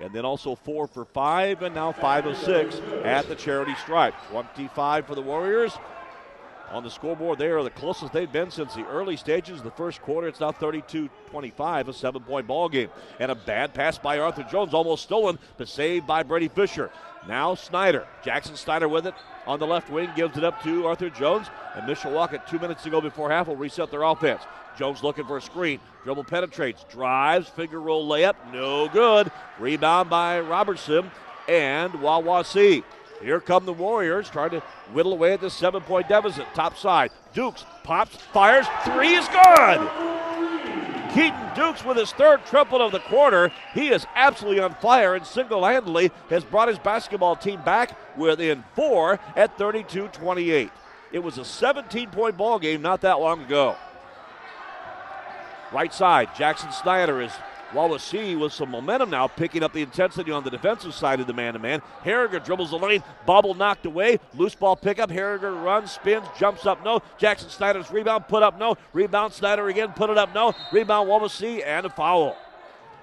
[0.00, 4.14] and then also four for five, and now five of six at the charity stripe.
[4.30, 5.72] 25 for the Warriors.
[6.70, 9.70] On the scoreboard, they are the closest they've been since the early stages of the
[9.70, 10.26] first quarter.
[10.26, 12.88] It's now 32 25, a seven point ball game.
[13.20, 16.90] And a bad pass by Arthur Jones, almost stolen, but saved by Brady Fisher.
[17.26, 18.06] Now Snyder.
[18.22, 19.14] Jackson Snyder with it
[19.46, 21.48] on the left wing, gives it up to Arthur Jones.
[21.74, 24.42] And Mishawaka, two minutes to go before half, will reset their offense.
[24.78, 25.80] Jones looking for a screen.
[26.04, 29.30] Dribble penetrates, drives, finger roll layup, no good.
[29.58, 31.10] Rebound by Robertson
[31.48, 32.84] and Wawasee.
[33.22, 34.60] Here come the Warriors trying to
[34.92, 36.46] whittle away at the seven point deficit.
[36.54, 37.10] Top side.
[37.32, 39.90] Dukes pops, fires, three is good.
[41.14, 43.52] Keaton Dukes with his third triple of the quarter.
[43.72, 48.64] He is absolutely on fire and single handedly has brought his basketball team back within
[48.74, 50.72] four at 32 28.
[51.12, 53.76] It was a 17 point ball game not that long ago.
[55.72, 57.32] Right side, Jackson Snyder is
[57.74, 61.32] Wawasee with some momentum now, picking up the intensity on the defensive side of the
[61.32, 61.82] man to man.
[62.02, 65.10] Harriger dribbles the lane, bobble knocked away, loose ball pickup.
[65.10, 67.02] Harriger runs, spins, jumps up, no.
[67.18, 68.76] Jackson Snyder's rebound, put up, no.
[68.92, 70.54] Rebound, Snyder again, put it up, no.
[70.72, 72.36] Rebound, Wawasee, and a foul.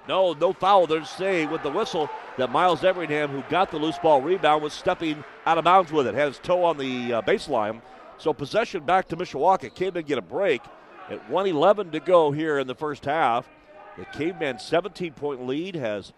[0.08, 0.86] No, no foul.
[0.86, 4.72] They're saying with the whistle that Miles Everingham, who got the loose ball rebound, was
[4.72, 7.80] stepping out of bounds with it, had his toe on the uh, baseline.
[8.18, 9.74] So possession back to Mishawaka.
[9.74, 10.62] Cavemen get a break
[11.08, 13.48] at 111 to go here in the first half.
[13.96, 16.12] The Caveman 17 point lead has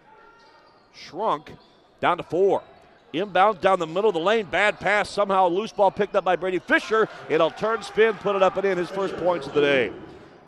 [0.93, 1.51] shrunk
[1.99, 2.63] down to four.
[3.13, 4.45] Inbound down the middle of the lane.
[4.45, 5.09] Bad pass.
[5.09, 7.07] Somehow loose ball picked up by Brady Fisher.
[7.29, 8.77] It'll turn, spin, put it up and in.
[8.77, 9.91] His first points of the day.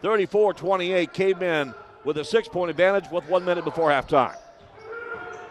[0.02, 1.14] 34 28.
[1.14, 4.36] Caveman with a six point advantage with one minute before halftime.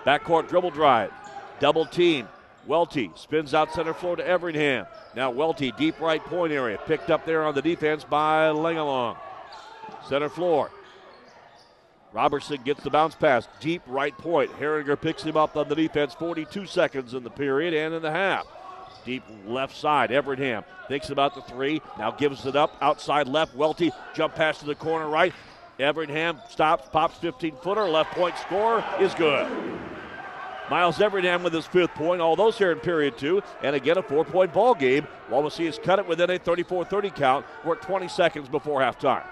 [0.05, 1.11] Backcourt dribble drive.
[1.59, 2.29] Double team.
[2.67, 4.87] Welty spins out center floor to Everingham.
[5.15, 6.79] Now Welty, deep right point area.
[6.87, 9.17] Picked up there on the defense by Langalong.
[10.09, 10.71] Center floor.
[12.17, 13.47] Robertson gets the bounce pass.
[13.61, 14.51] Deep right point.
[14.53, 16.15] Harriger picks him up on the defense.
[16.15, 18.47] 42 seconds in the period and in the half.
[19.05, 20.11] Deep left side.
[20.11, 21.83] Everingham thinks about the three.
[21.99, 22.75] Now gives it up.
[22.81, 23.55] Outside left.
[23.55, 25.35] Welty jump pass to the corner right.
[25.79, 27.85] Everingham stops, pops 15 footer.
[27.85, 29.47] Left point score is good.
[30.71, 33.43] Miles Everingham with his fifth point, all those here in period two.
[33.63, 35.07] And again, a four point ball game.
[35.29, 37.47] Wawasee has cut it within a 34 30 count.
[37.63, 39.27] We're 20 seconds before halftime.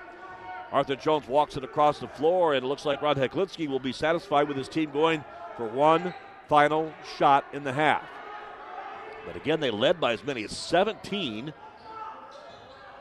[0.74, 3.92] Arthur Jones walks it across the floor, and it looks like Ron Heklinski will be
[3.92, 5.22] satisfied with his team going
[5.56, 6.12] for one
[6.48, 8.02] final shot in the half.
[9.24, 11.52] But again, they led by as many as 17.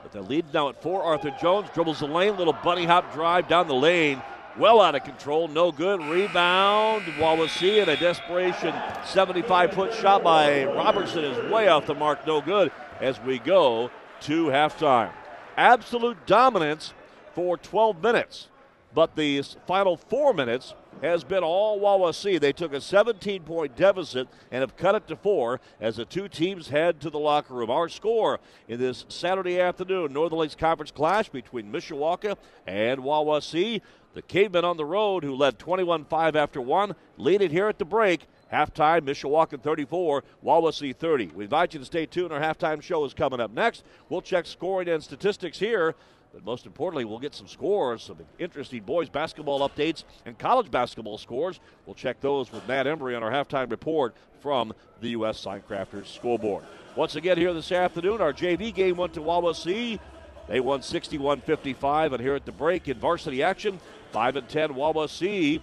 [0.03, 1.01] But the lead now at four.
[1.01, 4.21] Arthur Jones dribbles the lane, little bunny hop drive down the lane.
[4.55, 5.99] Well out of control, no good.
[5.99, 12.27] Rebound, Wawasee, and a desperation 75 foot shot by Robertson is way off the mark,
[12.27, 13.89] no good as we go
[14.21, 15.12] to halftime.
[15.57, 16.93] Absolute dominance
[17.34, 18.50] for 12 minutes.
[18.93, 22.39] But the final four minutes has been all Wawasee.
[22.39, 26.28] They took a 17 point deficit and have cut it to four as the two
[26.28, 27.72] teams head to the locker room.
[27.72, 33.82] Our score in this Saturday afternoon Northern Lakes Conference clash between Mishawaka and Wawasee.
[34.13, 37.80] The Cavemen on the road, who led 21 5 after one, lead it here at
[37.80, 38.28] the break.
[38.52, 41.32] Halftime, Mishawaka 34, Wawasee 30.
[41.34, 42.32] We invite you to stay tuned.
[42.32, 43.84] Our halftime show is coming up next.
[44.10, 45.96] We'll check scoring and statistics here
[46.34, 51.19] But most importantly, we'll get some scores, some interesting boys basketball updates, and college basketball
[51.19, 51.60] scores.
[51.86, 55.43] We'll check those with Matt Embry on our halftime report from the U.S.
[55.43, 56.63] Signcrafters School Board.
[56.96, 60.00] Once again, here this afternoon, our JV game went to Wawasee.
[60.48, 63.80] They won 61 55, and here at the break in varsity action,
[64.12, 65.62] 5 and 10 Wawasee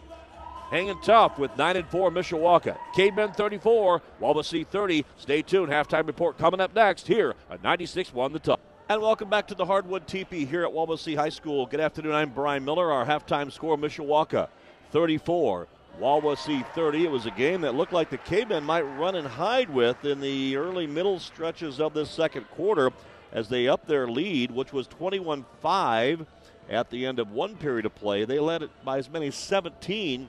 [0.70, 2.78] hanging tough with 9 and 4 Mishawaka.
[2.94, 5.04] Cavemen 34, Wawasee 30.
[5.18, 5.70] Stay tuned.
[5.70, 8.58] Halftime report coming up next here at 96 1 the ton.
[8.90, 11.64] And welcome back to the Hardwood Teepee here at Wawasee High School.
[11.64, 12.12] Good afternoon.
[12.12, 12.90] I'm Brian Miller.
[12.90, 14.48] Our halftime score Mishawaka
[14.90, 15.68] 34,
[16.00, 17.04] Wawasee 30.
[17.04, 20.20] It was a game that looked like the Cavemen might run and hide with in
[20.20, 22.90] the early middle stretches of this second quarter
[23.30, 26.26] as they upped their lead, which was 21 5
[26.68, 28.24] at the end of one period of play.
[28.24, 30.28] They led it by as many as 17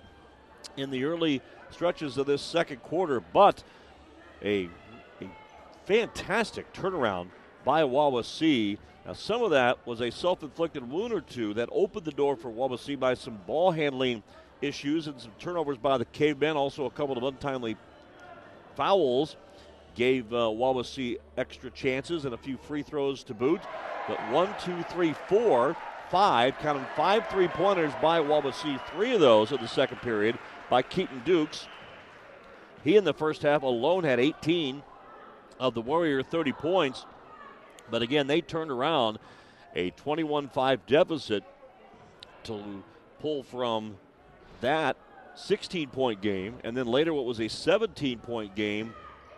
[0.77, 3.63] in the early stretches of this second quarter, but
[4.43, 4.69] a,
[5.19, 5.27] a
[5.87, 7.29] fantastic turnaround
[7.63, 8.77] by Wawasee.
[9.05, 12.35] Now, some of that was a self inflicted wound or two that opened the door
[12.35, 14.23] for Wawasee by some ball handling
[14.61, 17.77] issues and some turnovers by the Cavemen, also a couple of untimely
[18.75, 19.35] fouls.
[19.95, 23.59] Gave uh, Wawasee extra chances and a few free throws to boot.
[24.07, 25.75] But one, two, three, four,
[26.09, 30.37] five, counting five three pointers by Wawasee, three of those in the second period
[30.69, 31.67] by Keaton Dukes.
[32.83, 34.81] He in the first half alone had 18
[35.59, 37.05] of the Warrior 30 points.
[37.91, 39.19] But again, they turned around
[39.75, 41.43] a 21 5 deficit
[42.43, 42.83] to
[43.19, 43.97] pull from
[44.61, 44.97] that
[45.35, 48.93] 16 point game, and then later what was a 17 point game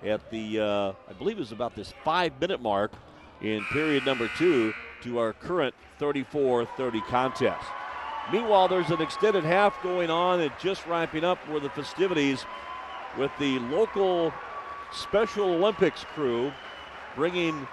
[0.06, 2.92] at the, uh, I believe it was about this five minute mark
[3.42, 7.66] in period number two to our current 34 30 contest.
[8.32, 12.46] Meanwhile, there's an extended half going on and just wrapping up for the festivities
[13.18, 14.34] with the local
[14.92, 16.52] Special Olympics crew
[17.16, 17.68] bringing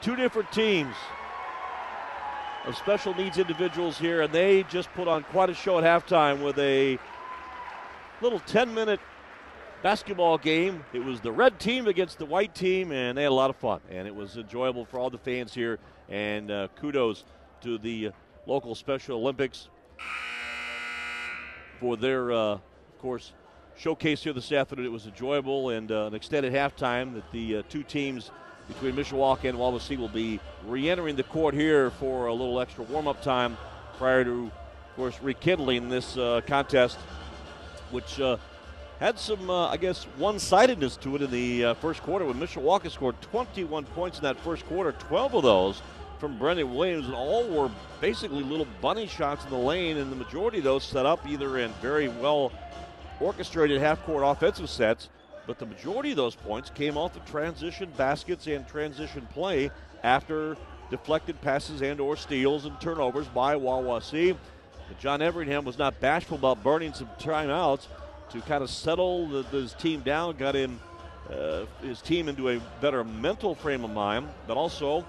[0.00, 0.94] two different teams
[2.64, 6.42] of special needs individuals here, and they just put on quite a show at halftime
[6.42, 6.98] with a
[8.20, 9.00] little 10 minute
[9.82, 10.84] basketball game.
[10.92, 13.56] It was the red team against the white team, and they had a lot of
[13.56, 15.78] fun, and it was enjoyable for all the fans here.
[16.08, 17.24] And uh, kudos
[17.62, 18.10] to the
[18.46, 19.68] local Special Olympics
[21.80, 23.32] for their, uh, of course,
[23.76, 24.86] showcase here this afternoon.
[24.86, 28.30] It was enjoyable and uh, an extended halftime that the uh, two teams
[28.68, 33.22] between Mishawaka and Wawasee will be re-entering the court here for a little extra warm-up
[33.22, 33.56] time
[33.98, 36.98] prior to, of course, rekindling this uh, contest,
[37.90, 38.36] which uh,
[38.98, 42.90] had some, uh, I guess, one-sidedness to it in the uh, first quarter when Mishawaka
[42.90, 45.82] scored 21 points in that first quarter, 12 of those
[46.18, 50.16] from Brendan Williams, and all were basically little bunny shots in the lane, and the
[50.16, 52.52] majority of those set up either in very well
[53.20, 55.08] orchestrated half-court offensive sets
[55.46, 59.70] but the majority of those points came off the transition baskets and transition play
[60.02, 60.56] after
[60.90, 64.36] deflected passes and or steals and turnovers by Wawasee.
[64.88, 67.86] But John Everingham was not bashful about burning some timeouts
[68.30, 70.80] to kind of settle the, his team down, got him
[71.30, 75.04] uh, his team into a better mental frame of mind, but also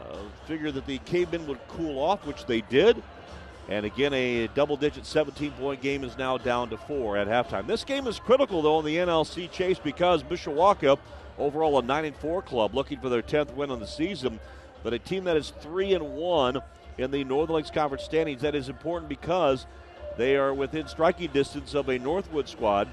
[0.00, 3.02] uh, figured that the cavemen would cool off, which they did.
[3.68, 7.66] And again, a double digit 17 point game is now down to four at halftime.
[7.66, 10.98] This game is critical, though, in the NLC chase because Mishawaka,
[11.38, 14.40] overall a 9 and 4 club, looking for their 10th win on the season,
[14.82, 16.58] but a team that is 3 and 1
[16.98, 18.42] in the Northern Lakes Conference standings.
[18.42, 19.66] That is important because
[20.16, 22.88] they are within striking distance of a Northwood squad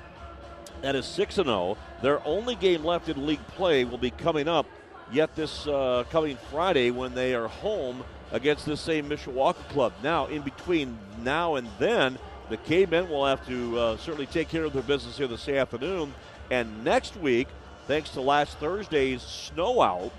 [0.82, 1.78] that is 6 0.
[2.02, 4.66] Their only game left in league play will be coming up
[5.12, 9.94] yet this uh, coming Friday when they are home against this same Mishawaka club.
[10.04, 12.18] Now, in between now and then,
[12.50, 16.14] the Cavemen will have to uh, certainly take care of their business here this afternoon.
[16.52, 17.48] And next week,
[17.88, 20.12] thanks to last Thursday's snow out,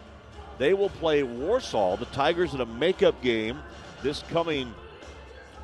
[0.58, 3.58] they will play Warsaw, the Tigers, in a makeup game
[4.02, 4.74] this coming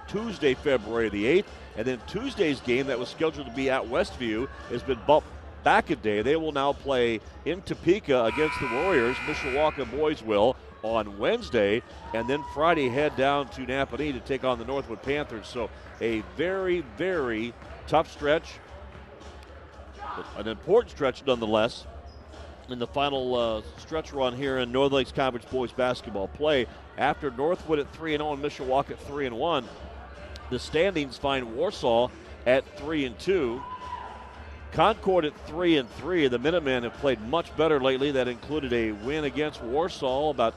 [0.09, 1.47] Tuesday, February the 8th.
[1.77, 5.29] And then Tuesday's game that was scheduled to be at Westview has been bumped
[5.67, 6.23] back a day.
[6.23, 9.17] They will now play in Topeka against the Warriors.
[9.27, 11.83] Mishawaka boys will on Wednesday,
[12.15, 15.49] and then Friday head down to Nappanee to take on the Northwood Panthers.
[15.49, 15.69] So
[16.01, 17.53] a very, very
[17.89, 18.61] tough stretch,
[20.37, 21.85] an important stretch nonetheless.
[22.69, 27.33] In the final uh, stretch run here in North Lakes Conference boys basketball play, after
[27.33, 29.65] Northwood at three and zero oh and Mishawaka at three and one,
[30.49, 32.09] the standings find Warsaw
[32.47, 33.61] at three and two.
[34.73, 36.29] Concord at three and three.
[36.29, 38.11] The Minutemen have played much better lately.
[38.11, 40.55] That included a win against Warsaw about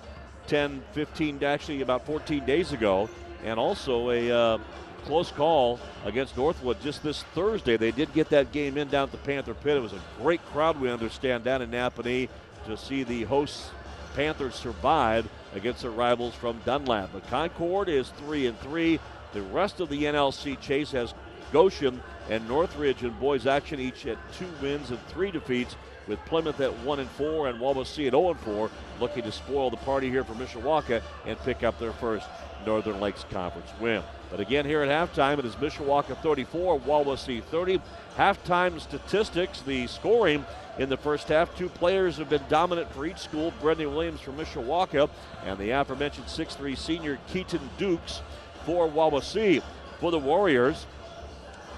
[0.47, 3.10] 10, 15, actually about 14 days ago,
[3.43, 4.57] and also a uh,
[5.05, 7.77] close call against Northwood just this Thursday.
[7.77, 9.77] They did get that game in down at the Panther Pit.
[9.77, 12.29] It was a great crowd, we understand, down in Nappanee
[12.65, 13.71] to see the hosts
[14.15, 17.12] Panthers survive against their rivals from Dunlap.
[17.13, 18.99] But Concord is three and three.
[19.33, 21.13] The rest of the NLC chase has
[21.51, 25.75] Goshen and Northridge in boys action each at two wins and three defeats
[26.08, 28.69] with Plymouth at 1 and 4 and Wawasee at 0 and 4,
[29.00, 32.27] looking to spoil the party here for Mishawaka and pick up their first
[32.65, 34.04] Northern Lakes Conference win.
[34.32, 37.82] But again, here at halftime, it is Mishawaka 34, Wawasee 30.
[38.17, 40.46] Halftime statistics, the scoring
[40.77, 41.56] in the first half.
[41.58, 43.54] Two players have been dominant for each school.
[43.62, 45.10] Brendan Williams from Mishawaka
[45.46, 48.21] and the aforementioned 6'3 senior Keaton Dukes
[48.65, 49.62] for Wawasee.
[50.00, 50.86] For the Warriors,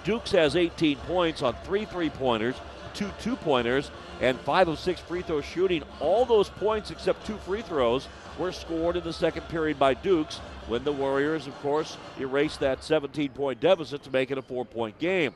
[0.04, 2.56] Dukes has 18 points on three three pointers,
[2.93, 5.84] two two pointers, and five of six free throw shooting.
[5.99, 10.38] All those points, except two free throws, were scored in the second period by Dukes
[10.68, 14.66] when the Warriors, of course, erased that 17 point deficit to make it a four
[14.66, 15.34] point game.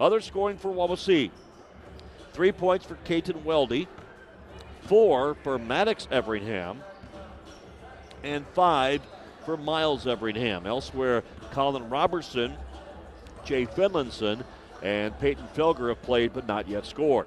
[0.00, 1.30] Other scoring for Wawasee
[2.32, 3.88] three points for Caden Welty,
[4.82, 6.80] four for Maddox Everingham,
[8.22, 9.02] and five
[9.44, 10.64] for Miles Everingham.
[10.64, 12.54] Elsewhere, Colin Robertson,
[13.48, 14.44] Jay Finlinson,
[14.82, 17.26] and Peyton Felger have played but not yet scored.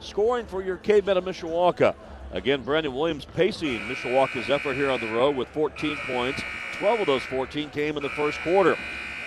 [0.00, 1.94] Scoring for your Cavemen of Mishawaka.
[2.32, 6.42] Again, Brendan Williams pacing Mishawaka's effort here on the road with 14 points.
[6.78, 8.78] 12 of those 14 came in the first quarter.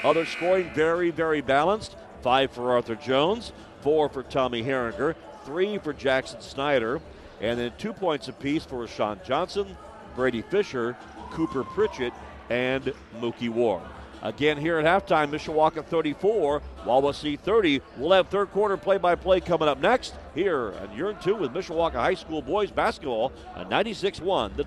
[0.04, 1.96] Other scoring very, very balanced.
[2.24, 5.14] Five for Arthur Jones, four for Tommy Herringer,
[5.46, 7.02] three for Jackson Snyder,
[7.40, 9.78] and then two points apiece for Sean Johnson,
[10.16, 10.98] Brady Fisher,
[11.32, 12.14] Cooper Pritchett,
[12.50, 13.84] and Mookie Ward.
[14.24, 17.82] Again, here at halftime, Mishawaka 34, Wawasee 30.
[17.98, 21.54] We'll have third quarter play by play coming up next here on Yearn 2 with
[21.54, 24.66] Mishawaka High School boys basketball, a 96 1.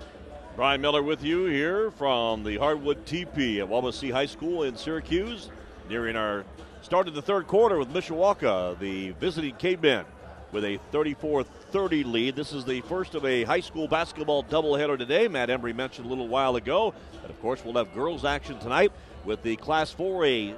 [0.55, 5.49] Brian Miller with you here from the Hardwood TP at Wawasee High School in Syracuse,
[5.89, 6.45] nearing our
[6.83, 10.05] start of the third quarter with Mishawaka, the visiting Cavemen,
[10.51, 12.35] with a 34 30 lead.
[12.35, 15.27] This is the first of a high school basketball doubleheader today.
[15.27, 16.93] Matt Embry mentioned a little while ago.
[17.21, 18.91] And of course, we'll have girls action tonight
[19.27, 20.57] with the Class 4A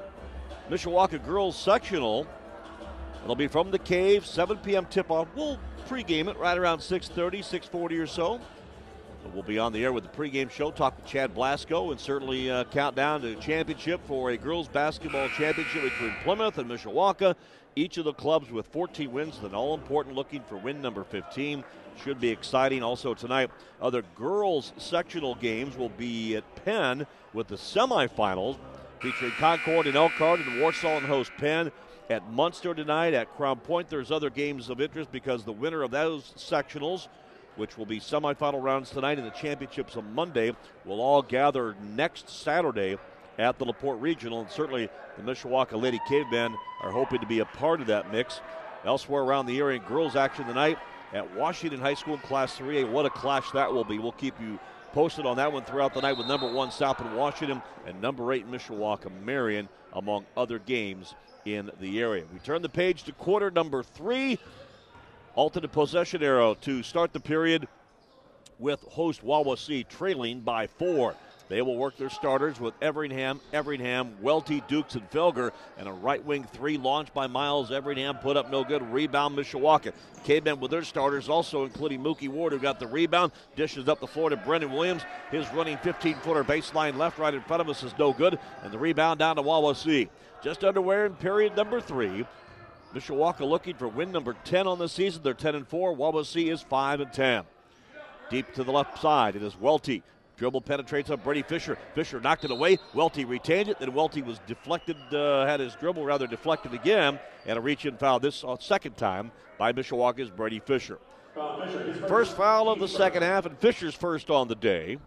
[0.69, 2.27] Mishawaka girls sectional.
[3.23, 4.85] It'll be from the cave, 7 p.m.
[4.85, 5.27] tip-off.
[5.35, 5.59] We'll
[5.89, 8.39] pregame it right around 6:30, 6:40 or so.
[9.33, 12.49] We'll be on the air with the pregame show, talk with Chad Blasco, and certainly
[12.49, 17.35] uh, count down to championship for a girls basketball championship between Plymouth and Mishawaka.
[17.75, 21.63] Each of the clubs with 14 wins, and all important looking for win number 15.
[22.03, 22.81] Should be exciting.
[22.81, 23.49] Also tonight,
[23.81, 28.57] other girls sectional games will be at Penn with the semifinals
[28.99, 31.71] featuring Concord and Elkhart and Warsaw and host Penn
[32.09, 33.89] at Munster tonight at Crown Point.
[33.89, 37.07] There's other games of interest because the winner of those sectionals,
[37.55, 40.55] which will be semifinal rounds tonight and the championships on Monday,
[40.85, 42.97] will all gather next Saturday
[43.37, 44.41] at the LaPorte Regional.
[44.41, 48.41] And certainly the Mishawaka Lady Cavemen are hoping to be a part of that mix.
[48.85, 50.77] Elsewhere around the area girls action tonight
[51.13, 52.89] at Washington High School in Class 3A.
[52.89, 53.99] What a clash that will be.
[53.99, 54.59] We'll keep you
[54.93, 58.31] posted on that one throughout the night with number one South in Washington and number
[58.33, 61.15] eight Mishawaka Marian, among other games
[61.45, 62.23] in the area.
[62.33, 64.39] We turn the page to quarter number three.
[65.35, 67.67] Alternate possession arrow to start the period
[68.57, 71.15] with host Wawasee trailing by four.
[71.49, 76.23] They will work their starters with Everingham, Everingham, Welty, Dukes, and Felger, and a right
[76.23, 78.83] wing three launched by Miles Everingham put up no good.
[78.83, 79.91] Rebound Mishawaka.
[80.23, 84.05] Cavemen with their starters, also including Mookie Ward, who got the rebound, dishes up the
[84.05, 85.01] floor to Brendan Williams.
[85.31, 88.71] His running 15 footer baseline left, right in front of us is no good, and
[88.71, 90.07] the rebound down to Wawasee.
[90.43, 92.27] Just underway in period number three.
[92.93, 95.23] Mishawaka looking for win number 10 on the season.
[95.23, 95.95] They're 10 and 4.
[95.95, 97.43] Wawasee is 5 and 10.
[98.29, 100.03] Deep to the left side, it is Welty
[100.39, 101.77] Dribble penetrates on Brady Fisher.
[101.93, 102.77] Fisher knocked it away.
[102.93, 103.77] Welty retained it.
[103.77, 107.97] Then Welty was deflected, uh, had his dribble rather deflected again, and a reach in
[107.97, 110.97] foul this uh, second time by Mishawaka's Brady Fisher.
[112.07, 114.97] First foul of the second half, and Fisher's first on the day.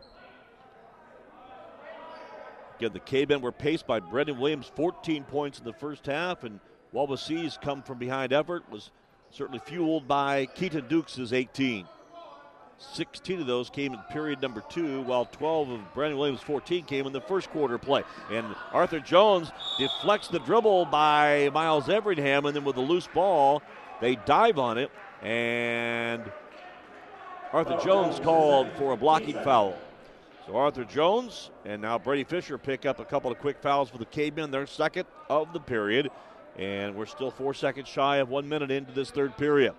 [2.76, 6.60] Again, the K-Men were paced by Brendan Williams, 14 points in the first half, and
[6.92, 8.90] Wawasee's come from behind effort was
[9.30, 11.86] certainly fueled by Keaton Dukes' 18.
[12.94, 17.06] 16 of those came in period number two, while 12 of Brendan Williams' 14 came
[17.06, 18.02] in the first quarter play.
[18.30, 23.62] And Arthur Jones deflects the dribble by Miles Everingham, and then with a loose ball,
[24.00, 24.90] they dive on it,
[25.22, 26.22] and
[27.52, 29.76] Arthur Jones called for a blocking foul.
[30.46, 33.98] So Arthur Jones and now Brady Fisher pick up a couple of quick fouls for
[33.98, 36.10] the Cavemen, their second of the period.
[36.58, 39.74] And we're still four seconds shy of one minute into this third period.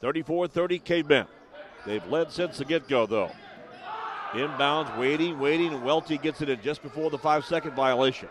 [0.00, 1.26] 34 30 Cavemen.
[1.86, 3.30] They've led since the get go, though.
[4.32, 8.28] Inbounds, waiting, waiting, and Welty gets it in just before the five second violation.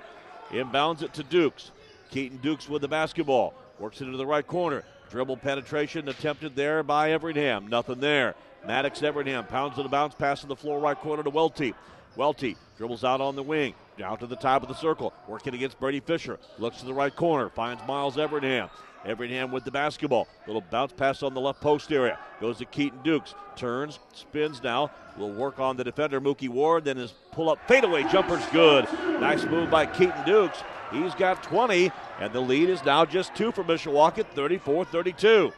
[0.49, 1.71] Inbounds it to Dukes.
[2.11, 3.53] Keaton Dukes with the basketball.
[3.79, 4.83] Works it into the right corner.
[5.09, 7.67] Dribble penetration attempted there by Everingham.
[7.67, 8.35] Nothing there.
[8.65, 11.73] Maddox Everingham pounds to the bounce, pass to the floor right corner to Welty.
[12.15, 15.79] Welty dribbles out on the wing, down to the top of the circle, working against
[15.79, 16.39] Brady Fisher.
[16.59, 18.69] Looks to the right corner, finds Miles Everingham.
[19.05, 20.27] Everingham with the basketball.
[20.47, 22.17] Little bounce pass on the left post area.
[22.39, 23.35] Goes to Keaton Dukes.
[23.55, 24.91] Turns, spins now.
[25.17, 26.85] Will work on the defender, Mookie Ward.
[26.85, 28.87] Then his pull up fadeaway jumper's good.
[29.19, 30.63] Nice move by Keaton Dukes.
[30.91, 35.51] He's got 20, and the lead is now just two for Mishawaka, 34 32.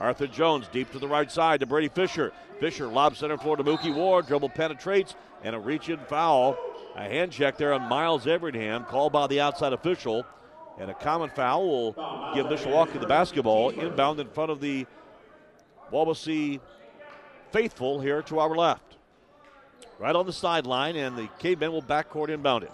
[0.00, 2.32] Arthur Jones deep to the right side to Brady Fisher.
[2.60, 4.26] Fisher lob center floor to Mookie Ward.
[4.26, 6.56] Dribble penetrates and a reach in foul.
[6.96, 10.24] A hand check there on Miles Everingham, called by the outside official.
[10.78, 11.92] And a common foul will
[12.34, 14.86] give Mishawaka the basketball inbound in front of the
[15.92, 16.60] Wawasee
[17.52, 18.96] faithful here to our left.
[20.00, 22.72] Right on the sideline, and the Cavemen will backcourt inbound it.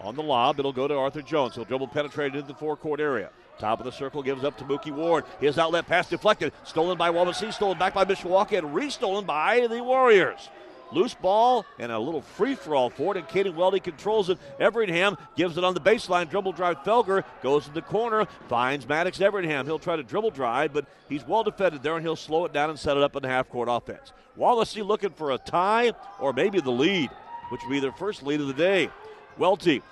[0.00, 1.56] On the lob, it'll go to Arthur Jones.
[1.56, 3.30] He'll dribble penetrate into the forecourt area.
[3.58, 5.24] Top of the circle gives up to Mookie Ward.
[5.40, 6.52] His outlet pass deflected.
[6.62, 10.50] Stolen by Wawasee, stolen back by Mishawaka, and restolen by the Warriors.
[10.92, 14.38] Loose ball and a little free for all for it, and Caden Welty controls it.
[14.60, 16.30] Everingham gives it on the baseline.
[16.30, 16.78] Dribble drive.
[16.78, 19.66] Felger goes to the corner, finds Maddox Everingham.
[19.66, 22.70] He'll try to dribble drive, but he's well defended there, and he'll slow it down
[22.70, 24.12] and set it up in the half court offense.
[24.38, 27.10] Wawasee looking for a tie or maybe the lead,
[27.48, 28.90] which would be their first lead of the day.
[29.38, 29.82] Welty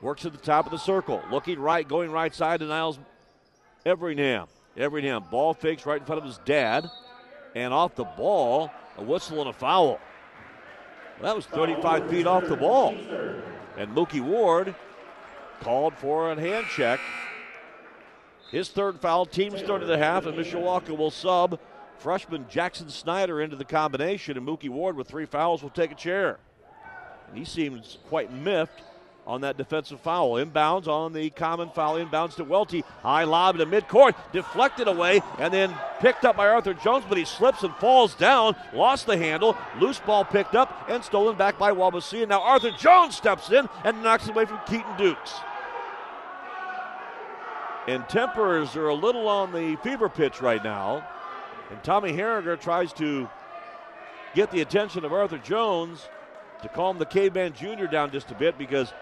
[0.00, 2.98] works at the top of the circle, looking right, going right side to Miles
[3.84, 4.46] Everingham.
[4.76, 6.88] Everingham ball fakes right in front of his dad,
[7.54, 10.00] and off the ball a whistle and a foul.
[11.22, 12.94] That was 35 feet off the ball.
[13.76, 14.74] And Mookie Ward
[15.60, 17.00] called for a hand check.
[18.50, 21.58] His third foul, team started the half, and Mishawaka will sub
[21.98, 25.96] freshman Jackson Snyder into the combination, and Mookie Ward with three fouls will take a
[25.96, 26.38] chair.
[27.28, 28.82] And he seems quite miffed
[29.26, 30.34] on that defensive foul.
[30.34, 31.96] Inbounds on the common foul.
[31.96, 32.84] Inbounds to Welty.
[33.02, 34.14] High lob to midcourt.
[34.32, 38.54] Deflected away and then picked up by Arthur Jones, but he slips and falls down.
[38.72, 39.56] Lost the handle.
[39.80, 42.20] Loose ball picked up and stolen back by Wawasee.
[42.20, 45.34] And now Arthur Jones steps in and knocks it away from Keaton Dukes.
[47.88, 51.06] And tempers are a little on the fever pitch right now.
[51.70, 53.28] And Tommy Herringer tries to
[54.34, 56.08] get the attention of Arthur Jones
[56.62, 58.92] to calm the caveman junior down just a bit because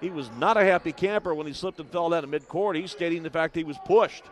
[0.00, 2.76] he was not a happy camper when he slipped and fell down at midcourt.
[2.76, 4.24] He's stating the fact he was pushed.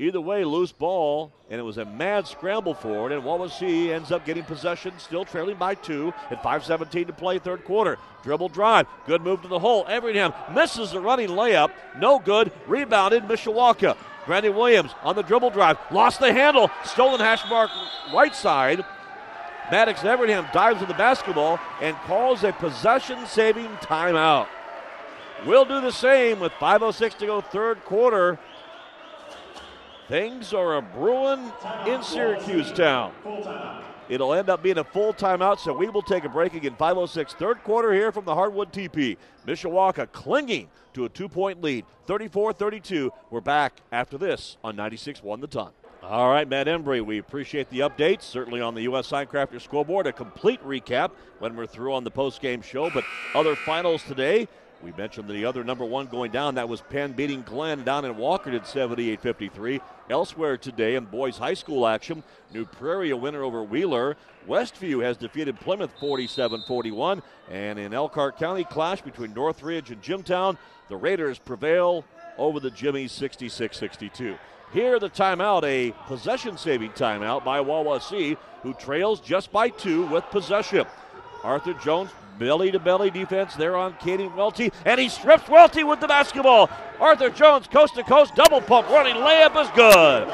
[0.00, 4.10] Either way, loose ball, and it was a mad scramble for it, and Wawasee ends
[4.10, 7.96] up getting possession, still trailing by two, at 5.17 to play, third quarter.
[8.24, 9.86] Dribble drive, good move to the hole.
[9.86, 13.96] Everingham misses the running layup, no good, rebounded Mishawaka.
[14.26, 17.70] Brendan Williams on the dribble drive, lost the handle, stolen hash mark
[18.12, 18.84] right side.
[19.70, 24.46] Maddox Everingham dives to the basketball and calls a possession saving timeout.
[25.46, 28.38] We'll do the same with 5.06 to go, third quarter.
[30.08, 31.50] Things are a brewing
[31.86, 33.12] in Syracuse town.
[34.08, 36.76] It'll end up being a full timeout, so we will take a break again.
[36.78, 39.16] 5.06, third quarter here from the Hardwood TP.
[39.46, 43.10] Mishawaka clinging to a two point lead, 34 32.
[43.30, 45.70] We're back after this on 96 1 the ton.
[46.06, 48.22] All right, Matt Embry, we appreciate the updates.
[48.22, 49.10] Certainly on the U.S.
[49.10, 52.90] Signcrafter scoreboard, a complete recap when we're through on the post-game show.
[52.90, 54.46] But other finals today,
[54.82, 56.56] we mentioned the other number one going down.
[56.56, 59.80] That was Penn beating Glenn down in Walker at 78 53.
[60.10, 64.18] Elsewhere today in boys high school action, New Prairie a winner over Wheeler.
[64.46, 67.22] Westview has defeated Plymouth 47 41.
[67.50, 70.58] And in Elkhart County, clash between Northridge and Jimtown,
[70.90, 72.04] the Raiders prevail
[72.36, 74.36] over the Jimmies 66 62.
[74.74, 80.24] Here, the timeout, a possession saving timeout by Wawasee, who trails just by two with
[80.32, 80.84] possession.
[81.44, 82.10] Arthur Jones,
[82.40, 86.68] belly to belly defense there on Caden Welty, and he strips Welty with the basketball.
[86.98, 90.26] Arthur Jones, coast to coast, double pump running layup is good.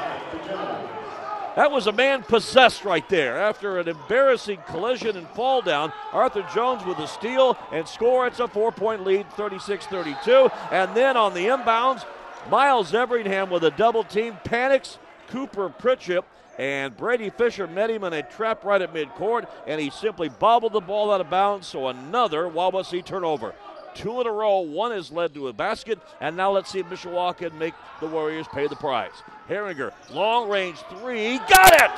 [1.57, 3.37] That was a man possessed right there.
[3.37, 8.27] After an embarrassing collision and fall down, Arthur Jones with a steal and score.
[8.27, 10.49] It's a four point lead, 36 32.
[10.71, 12.07] And then on the inbounds,
[12.49, 16.25] Miles Everingham with a double team, panics Cooper Pritchett,
[16.59, 20.73] and Brady Fisher met him in a trap right at midcourt, and he simply bobbled
[20.73, 23.55] the ball out of bounds, so another Wawasee turnover.
[23.95, 26.87] Two in a row, one has led to a basket, and now let's see if
[26.87, 29.23] Mishawaka make the Warriors pay the price.
[29.49, 31.91] Herringer, long range three, got it!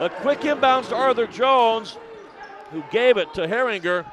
[0.00, 1.96] A quick inbounds to Arthur Jones,
[2.70, 4.04] who gave it to Herringer.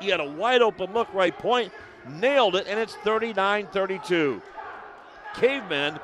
[0.00, 1.72] He had a wide open look right point,
[2.08, 4.42] nailed it, and it's 39 32.
[5.34, 5.98] Cavemen,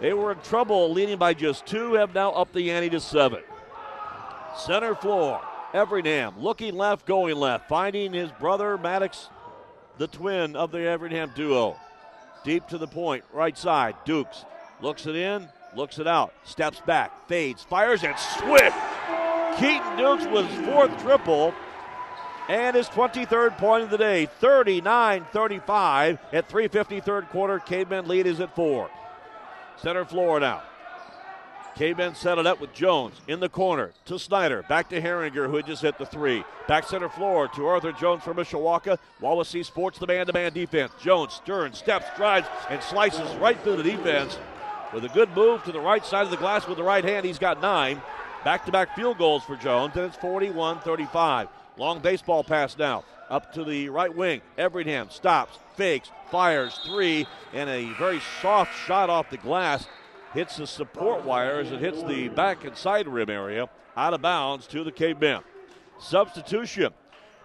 [0.00, 3.42] they were in trouble leading by just two, have now upped the ante to seven.
[4.56, 5.40] Center floor,
[5.74, 9.28] Everingham looking left, going left, finding his brother Maddox,
[9.98, 11.76] the twin of the Everingham duo.
[12.44, 14.44] Deep to the point, right side, Dukes
[14.80, 18.76] looks it in, looks it out, steps back, fades, fires, and swift.
[19.58, 21.54] Keaton Dukes was fourth triple
[22.48, 27.58] and his 23rd point of the day, 39-35 at 3:50 third quarter.
[27.58, 28.90] Cavemen lead is at four.
[29.76, 30.62] Center floor now.
[31.76, 34.62] Cavemen set it up with Jones in the corner to Snyder.
[34.62, 36.42] Back to Herringer, who had just hit the three.
[36.66, 38.96] Back center floor to Arthur Jones for Mishawaka.
[39.20, 40.92] Wawasee Sports the man to man defense.
[41.02, 44.38] Jones, turns, steps, drives, and slices right through the defense
[44.94, 47.26] with a good move to the right side of the glass with the right hand.
[47.26, 48.00] He's got nine.
[48.42, 51.48] Back to back field goals for Jones, and it's 41 35.
[51.76, 53.04] Long baseball pass now.
[53.28, 54.40] Up to the right wing.
[54.56, 59.86] Everingham stops, fakes, fires three, and a very soft shot off the glass
[60.36, 63.68] hits the support wire as it hits the back and side rim area.
[63.96, 65.40] Out of bounds to the cavemen.
[65.98, 66.92] Substitution.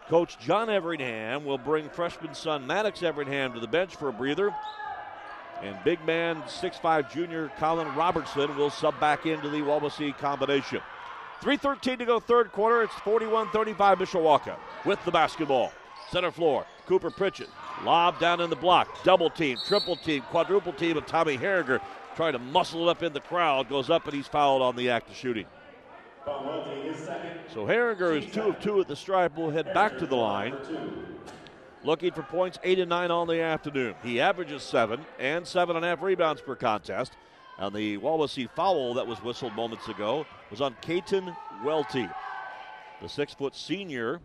[0.09, 4.53] Coach John Everingham will bring freshman son Maddox Everingham to the bench for a breather.
[5.61, 10.81] And big man, 6'5 junior Colin Robertson will sub back into the Wawasee combination.
[11.41, 12.83] 3.13 to go, third quarter.
[12.83, 15.71] It's 41 35 Mishawaka with the basketball.
[16.11, 17.49] Center floor, Cooper Pritchett.
[17.83, 19.03] Lob down in the block.
[19.03, 21.81] Double team, triple team, quadruple team of Tommy Herringer
[22.15, 23.69] trying to muscle it up in the crowd.
[23.69, 25.45] Goes up and he's fouled on the act of shooting.
[26.25, 29.35] So Herringer is two of two at the stripe.
[29.35, 30.55] Will head back to the line.
[31.83, 33.95] Looking for points, eight and nine on the afternoon.
[34.03, 37.13] He averages seven and seven and a half rebounds per contest.
[37.61, 42.09] And the Wawasee foul that was whistled moments ago was on Caden Welty.
[43.03, 44.19] The six foot senior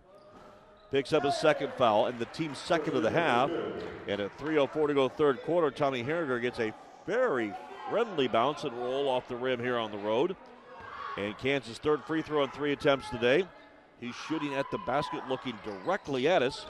[0.91, 3.51] picks up his second foul and the team's second of the half.
[4.09, 6.73] And at 3.04 to go, third quarter, Tommy Herringer gets a
[7.07, 7.53] very
[7.91, 10.35] friendly bounce and roll off the rim here on the road.
[11.19, 13.47] And Kansas' third free throw in three attempts today.
[14.01, 16.65] He's shooting at the basket, looking directly at us.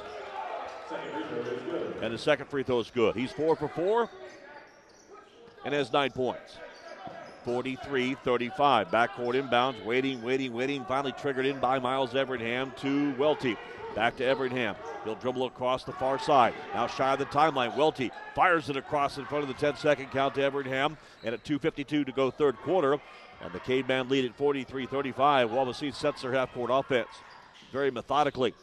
[2.03, 3.15] And the second free throw is good.
[3.15, 4.11] He's four for four
[5.67, 6.59] and has nine points.
[7.45, 8.89] 43 35.
[8.89, 10.85] Backcourt inbounds, waiting, waiting, waiting.
[10.85, 13.57] Finally triggered in by Miles Everingham to Welty.
[13.95, 14.77] Back to Everingham.
[15.05, 16.55] He'll dribble across the far side.
[16.73, 17.77] Now shy of the timeline.
[17.77, 20.97] Welty fires it across in front of the 10 second count to Everingham.
[21.25, 22.99] And at 2.52 to go, third quarter.
[23.43, 27.09] And the Caveman lead at 43 35 while the Seed sets their half court offense
[27.73, 28.55] very methodically.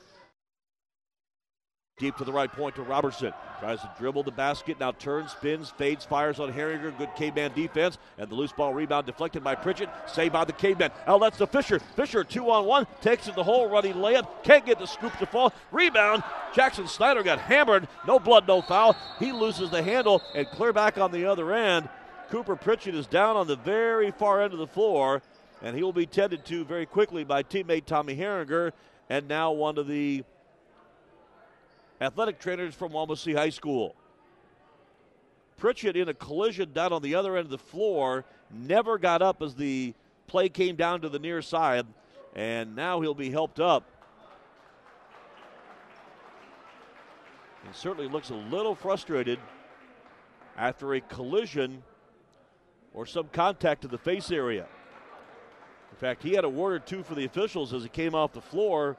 [1.99, 3.31] Deep to the right point to Robertson.
[3.59, 6.97] Tries to dribble the basket, now turns, spins, fades, fires on Herringer.
[6.97, 7.99] Good Caveman defense.
[8.17, 9.89] And the loose ball rebound deflected by Pritchett.
[10.07, 10.91] Saved by the.
[11.05, 11.77] Now that's to Fisher.
[11.95, 12.87] Fisher two on one.
[13.01, 14.43] Takes it the hole, running layup.
[14.43, 15.53] Can't get the scoop to fall.
[15.71, 16.23] Rebound.
[16.55, 17.87] Jackson Snyder got hammered.
[18.07, 18.97] No blood, no foul.
[19.19, 21.89] He loses the handle and clear back on the other end.
[22.31, 25.21] Cooper Pritchett is down on the very far end of the floor.
[25.61, 28.71] And he will be tended to very quickly by teammate Tommy Herringer.
[29.11, 30.23] And now one of the
[32.03, 33.95] athletic trainers from Wawasee High School.
[35.55, 39.41] Pritchett in a collision down on the other end of the floor, never got up
[39.41, 39.93] as the
[40.27, 41.85] play came down to the near side,
[42.35, 43.85] and now he'll be helped up.
[47.65, 49.39] And certainly looks a little frustrated
[50.57, 51.81] after a collision
[52.93, 54.67] or some contact to the face area.
[55.91, 58.33] In fact, he had a word or two for the officials as he came off
[58.33, 58.97] the floor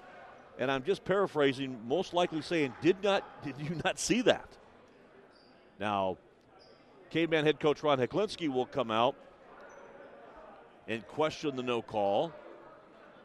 [0.59, 4.49] and I'm just paraphrasing, most likely saying, "Did not did you not see that?"
[5.79, 6.17] Now,
[7.11, 9.17] Caveman head coach Ron Heklinski will come out
[10.87, 12.33] and question the no call,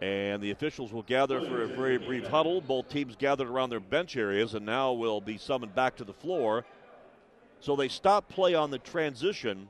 [0.02, 2.62] and the officials will gather for a very brief huddle.
[2.62, 6.14] Both teams gathered around their bench areas, and now will be summoned back to the
[6.14, 6.66] floor.
[7.60, 9.68] So they stop play on the transition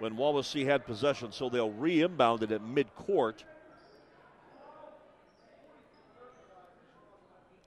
[0.00, 3.44] when Wawasee had possession, so they'll re-inbound it at mid-court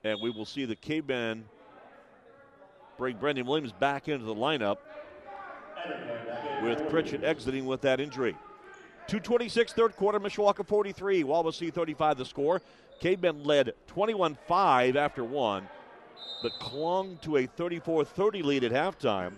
[0.04, 1.44] And we will see the Cavemen
[2.96, 4.78] bring Brendan Williams back into the lineup
[6.62, 8.36] with Pritchett exiting with that injury.
[9.06, 12.60] 226 third quarter, Mishawaka 43, Wawasee 35 the score.
[13.00, 15.68] Cavemen led 21-5 after one,
[16.42, 19.32] but clung to a 34-30 lead at halftime.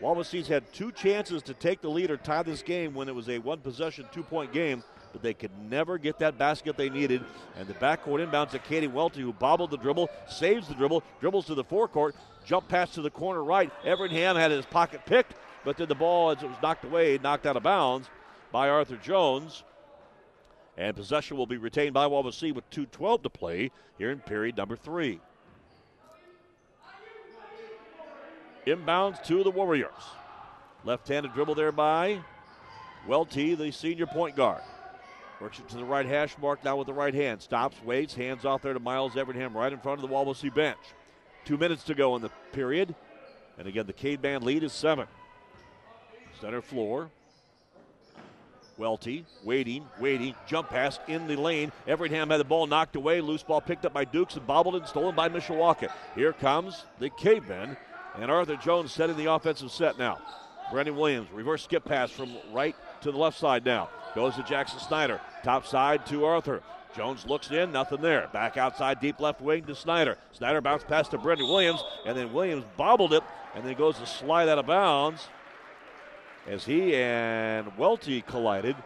[0.00, 3.28] Wawasee's had two chances to take the lead or tie this game when it was
[3.28, 4.84] a one possession, two point game
[5.16, 7.24] but they could never get that basket they needed.
[7.58, 11.46] And the backcourt inbounds to Katie Welty, who bobbled the dribble, saves the dribble, dribbles
[11.46, 12.14] to the forecourt,
[12.44, 13.72] jump pass to the corner right.
[13.82, 15.32] Everingham had his pocket picked,
[15.64, 18.10] but then the ball, as it was knocked away, knocked out of bounds
[18.52, 19.64] by Arthur Jones.
[20.76, 24.76] And possession will be retained by Wawasee with 2.12 to play here in period number
[24.76, 25.18] three.
[28.66, 29.92] Inbounds to the Warriors.
[30.84, 32.20] Left handed dribble there by
[33.06, 34.60] Welty, the senior point guard.
[35.40, 37.42] Works it to the right hash mark now with the right hand.
[37.42, 40.78] Stops, waits, hands off there to Miles Everingham right in front of the Wawasee bench.
[41.44, 42.94] Two minutes to go in the period.
[43.58, 45.06] And again, the Caveman lead is seven.
[46.40, 47.10] Center floor.
[48.78, 51.72] Welty waiting, waiting, jump pass in the lane.
[51.86, 53.22] Everingham had the ball knocked away.
[53.22, 55.90] Loose ball picked up by Dukes and bobbled and stolen by Mishawaka.
[56.14, 57.76] Here comes the cavemen,
[58.16, 60.18] and Arthur Jones setting the offensive set now.
[60.70, 62.76] Brendan Williams, reverse skip pass from right
[63.06, 63.88] to the left side now.
[64.14, 65.20] Goes to Jackson Snyder.
[65.42, 66.62] Top side to Arthur.
[66.94, 68.28] Jones looks in, nothing there.
[68.32, 70.16] Back outside, deep left wing to Snyder.
[70.32, 73.22] Snyder bounced past to Brendan Williams, and then Williams bobbled it,
[73.54, 75.28] and then goes to slide out of bounds
[76.46, 78.76] as he and Welty collided.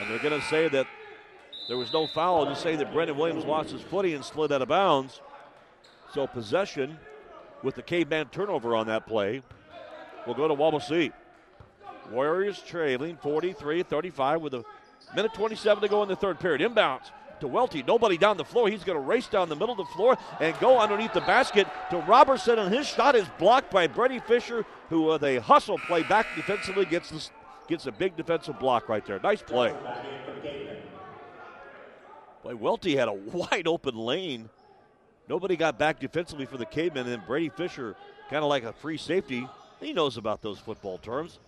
[0.00, 0.86] And they're going to say that
[1.68, 4.62] there was no foul, just say that Brendan Williams lost his footing and slid out
[4.62, 5.20] of bounds.
[6.14, 6.98] So possession
[7.62, 9.42] with the caveman turnover on that play
[10.26, 11.12] will go to Wawasee.
[12.10, 14.64] Warriors trailing 43 35 with a
[15.14, 16.60] minute 27 to go in the third period.
[16.60, 17.82] Inbounds to Welty.
[17.82, 18.68] Nobody down the floor.
[18.68, 21.66] He's going to race down the middle of the floor and go underneath the basket
[21.90, 26.02] to Robertson, and his shot is blocked by Brady Fisher, who with a hustle play
[26.02, 27.30] back defensively gets this,
[27.68, 29.20] gets a big defensive block right there.
[29.20, 29.74] Nice play.
[32.42, 34.48] Boy, Welty had a wide open lane.
[35.28, 37.96] Nobody got back defensively for the Cavemen, and Brady Fisher,
[38.30, 39.48] kind of like a free safety,
[39.80, 41.38] he knows about those football terms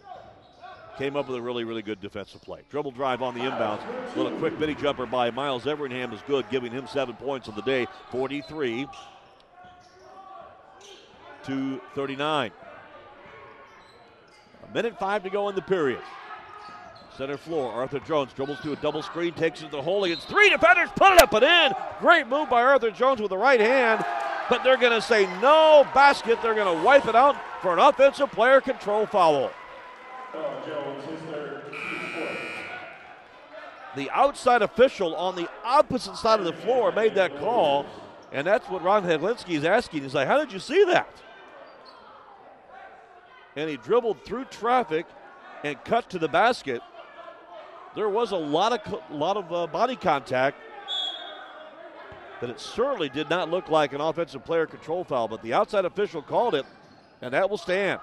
[0.99, 2.61] came up with a really, really good defensive play.
[2.71, 3.81] Dribble drive on the inbounds.
[4.17, 7.63] Little quick mini jumper by Miles Everingham is good, giving him seven points on the
[7.63, 7.87] day.
[8.11, 8.89] 43
[11.45, 12.51] to 39.
[14.61, 16.01] A minute five to go in the period.
[17.17, 20.29] Center floor, Arthur Jones dribbles to a double screen, takes it to the hole against
[20.29, 21.73] three defenders, put it up and in.
[22.01, 24.05] Great move by Arthur Jones with the right hand,
[24.51, 26.39] but they're going to say no basket.
[26.43, 29.51] They're going to wipe it out for an offensive player control foul.
[33.97, 37.85] The outside official on the opposite side of the floor made that call,
[38.31, 40.03] and that's what Ron Heklinski is asking.
[40.03, 41.11] He's like, How did you see that?
[43.57, 45.07] And he dribbled through traffic
[45.65, 46.81] and cut to the basket.
[47.97, 50.59] There was a lot of lot of uh, body contact,
[52.41, 55.27] but it certainly did not look like an offensive player control foul.
[55.27, 56.67] But the outside official called it,
[57.21, 58.01] and that will stand.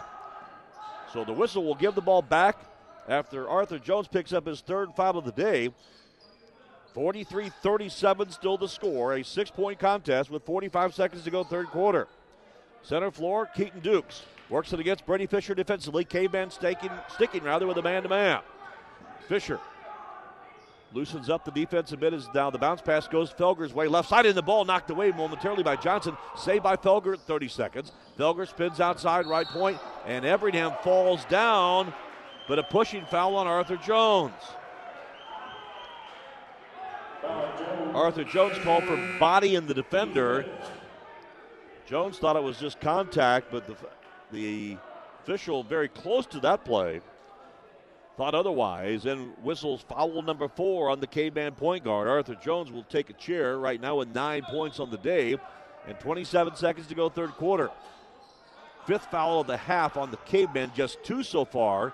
[1.15, 2.57] So the whistle will give the ball back
[3.07, 5.69] after Arthur Jones picks up his third foul of the day.
[6.93, 9.13] 43 37 still the score.
[9.13, 12.09] A six point contest with 45 seconds to go, third quarter.
[12.81, 16.03] Center floor, Keaton Dukes works it against Brady Fisher defensively.
[16.03, 18.41] Caveman staking, sticking rather with a man to man.
[19.29, 19.61] Fisher
[20.95, 23.85] Loosens up the defense a bit as now the bounce pass goes Felger's way.
[23.89, 26.15] Left side in the ball knocked away momentarily by Johnson.
[26.37, 27.91] Saved by Felger at 30 seconds.
[28.17, 31.93] Felger spins outside right point, and Everingham falls down,
[32.47, 34.31] but a pushing foul on Arthur Jones.
[37.93, 40.45] Arthur Jones called for body in the defender.
[41.85, 43.75] Jones thought it was just contact, but the,
[44.31, 44.77] the
[45.23, 47.01] official very close to that play
[48.17, 52.07] thought otherwise and whistles foul number four on the caveman point guard.
[52.07, 55.37] Arthur Jones will take a chair right now with nine points on the day
[55.87, 57.69] and 27 seconds to go, third quarter.
[58.85, 61.93] Fifth foul of the half on the caveman, just two so far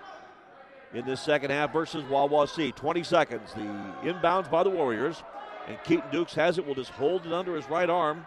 [0.94, 2.76] in this second half versus Wawasee.
[2.76, 3.54] 20 seconds.
[3.54, 3.62] The
[4.04, 5.24] inbounds by the Warriors.
[5.68, 8.26] And Keaton Dukes has it, will just hold it under his right arm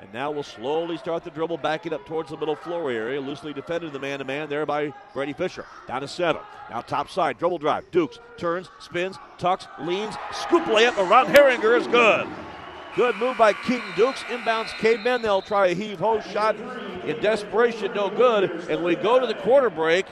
[0.00, 3.20] and now we'll slowly start the dribble, backing up towards the middle floor area.
[3.20, 5.64] Loosely defended the man to man there by Brady Fisher.
[5.86, 6.40] Down to center.
[6.70, 7.90] Now top side, dribble drive.
[7.90, 12.28] Dukes turns, spins, tucks, leans, scoop layup around Herringer is good.
[12.96, 14.22] Good move by Keaton Dukes.
[14.24, 15.22] Inbounds cavemen.
[15.22, 16.56] They'll try a heave ho shot
[17.04, 18.50] in desperation, no good.
[18.68, 20.06] And we go to the quarter break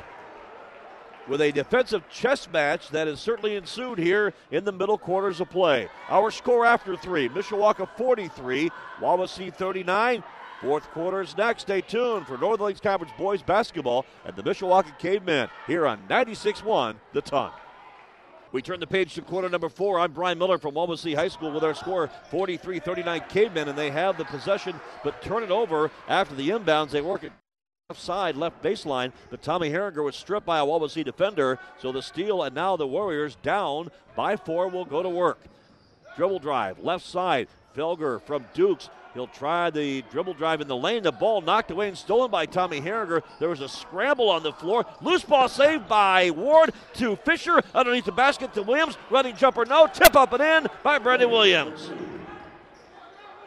[1.28, 5.50] with a defensive chess match that has certainly ensued here in the middle quarters of
[5.50, 5.88] play.
[6.08, 8.70] Our score after three Mishawaka 43,
[9.00, 10.22] Wawasee 39.
[10.60, 11.62] Fourth quarter is next.
[11.62, 16.64] Stay tuned for Northern Lakes Conference boys basketball and the Mishawaka Cavemen here on 96
[16.64, 17.52] 1 The Ton.
[18.52, 19.98] We turn the page to quarter number four.
[20.00, 23.90] I'm Brian Miller from Wawasee High School with our score 43 39 Cavemen, and they
[23.90, 26.90] have the possession but turn it over after the inbounds.
[26.90, 27.32] They work it
[27.88, 31.60] left side, left baseline, but Tommy Herringer was stripped by a Wawasee defender.
[31.78, 35.38] So the steal, and now the Warriors down by four will go to work.
[36.16, 37.46] Dribble drive, left side.
[37.76, 38.90] Felger from Dukes.
[39.14, 41.04] He'll try the dribble drive in the lane.
[41.04, 43.22] The ball knocked away and stolen by Tommy Herringer.
[43.38, 44.84] There was a scramble on the floor.
[45.00, 47.62] Loose ball saved by Ward to Fisher.
[47.72, 48.98] Underneath the basket to Williams.
[49.10, 49.86] Running jumper, no.
[49.86, 51.88] Tip up and in by Brendan Williams.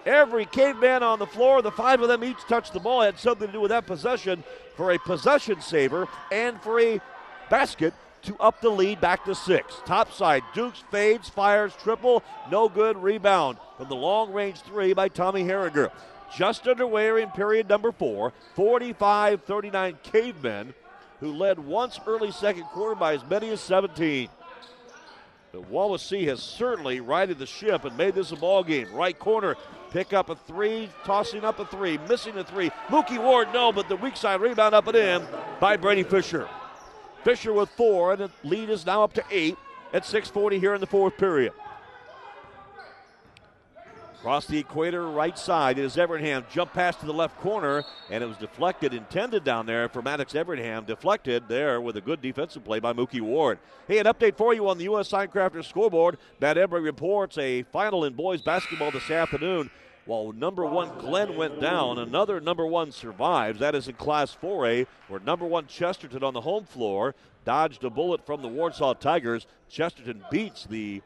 [0.05, 3.47] Every caveman on the floor, the five of them each touched the ball, had something
[3.47, 4.43] to do with that possession
[4.75, 7.01] for a possession saver and for a
[7.49, 7.93] basket
[8.23, 9.75] to up the lead back to six.
[9.85, 15.07] Top side, Dukes fades, fires, triple, no good, rebound from the long range three by
[15.07, 15.91] Tommy Herringer.
[16.35, 20.73] Just underway in period number four, 45 39 Cavemen,
[21.19, 24.29] who led once early second quarter by as many as 17.
[25.51, 28.93] But Wawasee has certainly righted the ship and made this a ball game.
[28.93, 29.55] Right corner,
[29.91, 32.69] pick up a three, tossing up a three, missing a three.
[32.87, 35.25] Mookie Ward, no, but the weak side rebound up and in
[35.59, 36.47] by Brady Fisher.
[37.23, 39.57] Fisher with four, and the lead is now up to eight
[39.93, 41.53] at 6:40 here in the fourth period.
[44.19, 46.43] Across the equator, right side is Everingham.
[46.51, 50.35] Jump pass to the left corner, and it was deflected, intended down there for Maddox
[50.35, 50.83] Everingham.
[50.83, 53.59] Deflected there with a good defensive play by Mookie Ward.
[53.87, 55.07] Hey, an update for you on the U.S.
[55.07, 56.17] Sign Signcrafters scoreboard.
[56.41, 59.69] Matt Embry reports a final in boys basketball this afternoon.
[60.03, 63.61] While number one Glenn went down, another number one survives.
[63.61, 67.15] That is in Class 4A, where number one Chesterton on the home floor
[67.45, 69.47] dodged a bullet from the Warsaw Tigers.
[69.69, 71.01] Chesterton beats the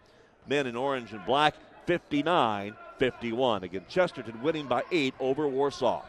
[0.48, 1.54] men in orange and black
[1.86, 3.66] 59 51.
[3.66, 6.04] Again, Chesterton winning by eight over Warsaw.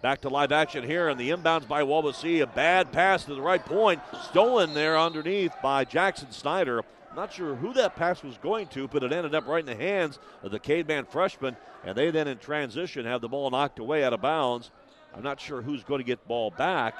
[0.00, 2.42] Back to live action here, and the inbounds by Wawasee.
[2.42, 6.82] A bad pass to the right point, stolen there underneath by Jackson Snyder.
[7.14, 9.76] Not sure who that pass was going to, but it ended up right in the
[9.76, 14.02] hands of the caveman freshman, and they then in transition have the ball knocked away
[14.02, 14.72] out of bounds.
[15.14, 16.96] I'm not sure who's going to get the ball back.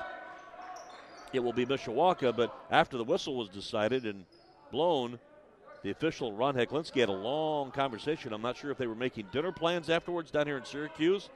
[1.32, 4.24] It will be Mishawaka, but after the whistle was decided and
[4.70, 5.18] blown,
[5.82, 8.32] the official, Ron Heklinski, had a long conversation.
[8.32, 11.28] I'm not sure if they were making dinner plans afterwards down here in Syracuse.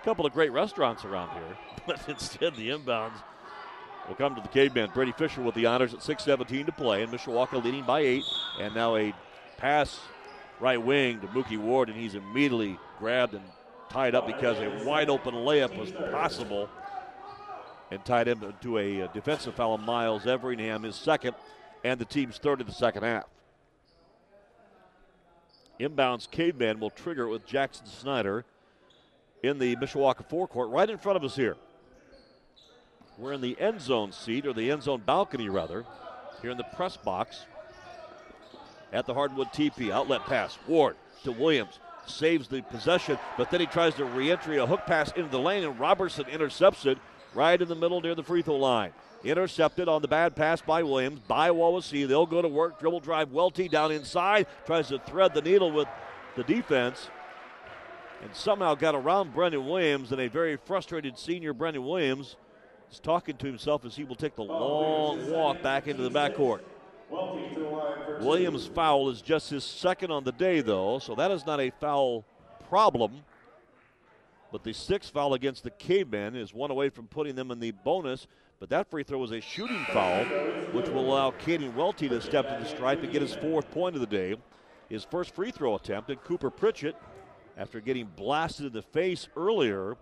[0.00, 3.16] A couple of great restaurants around here, but instead the inbounds
[4.08, 4.90] will come to the caveman.
[4.94, 8.24] Brady Fisher with the honors at 6.17 to play, and Mishawaka leading by eight.
[8.60, 9.12] And now a
[9.58, 10.00] pass
[10.60, 13.44] right wing to Mookie Ward, and he's immediately grabbed and
[13.90, 16.68] tied up because a wide open layup was possible
[17.90, 21.34] and tied him to a defensive foul Miles Everingham, his second
[21.86, 23.26] and the team's third in the second half.
[25.78, 28.44] Inbounds Caveman will trigger with Jackson Snyder
[29.44, 31.56] in the Mishawaka forecourt right in front of us here.
[33.16, 35.84] We're in the end zone seat, or the end zone balcony rather,
[36.42, 37.46] here in the press box
[38.92, 39.90] at the Hardwood TP.
[39.90, 40.58] Outlet pass.
[40.66, 41.78] Ward to Williams.
[42.06, 45.38] Saves the possession, but then he tries to re entry a hook pass into the
[45.38, 46.98] lane, and Robertson intercepts it
[47.34, 48.92] right in the middle near the free throw line.
[49.24, 52.06] Intercepted on the bad pass by Williams by Wawasee.
[52.06, 52.78] They'll go to work.
[52.78, 53.32] Dribble drive.
[53.32, 54.46] Welty down inside.
[54.66, 55.88] Tries to thread the needle with
[56.36, 57.10] the defense.
[58.22, 60.12] And somehow got around Brendan Williams.
[60.12, 62.36] And a very frustrated senior Brendan Williams
[62.90, 66.60] is talking to himself as he will take the long walk back into the backcourt.
[68.20, 71.70] Williams' foul is just his second on the day, though, so that is not a
[71.80, 72.24] foul
[72.68, 73.12] problem.
[74.52, 77.72] But the sixth foul against the Cavemen is one away from putting them in the
[77.72, 78.26] bonus.
[78.58, 80.24] But that free throw was a shooting foul,
[80.72, 83.94] which will allow Caden Welty to step to the stripe and get his fourth point
[83.94, 84.36] of the day.
[84.88, 86.96] His first free throw attempt, and Cooper Pritchett,
[87.56, 89.96] after getting blasted in the face earlier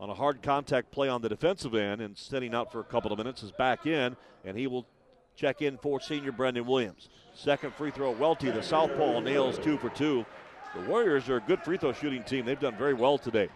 [0.00, 3.12] on a hard contact play on the defensive end and sitting out for a couple
[3.12, 4.86] of minutes, is back in, and he will
[5.34, 7.08] check in for senior Brendan Williams.
[7.34, 10.26] Second free throw, Welty, the southpaw, nails two for two.
[10.74, 12.44] The Warriors are a good free throw shooting team.
[12.44, 13.48] They've done very well today.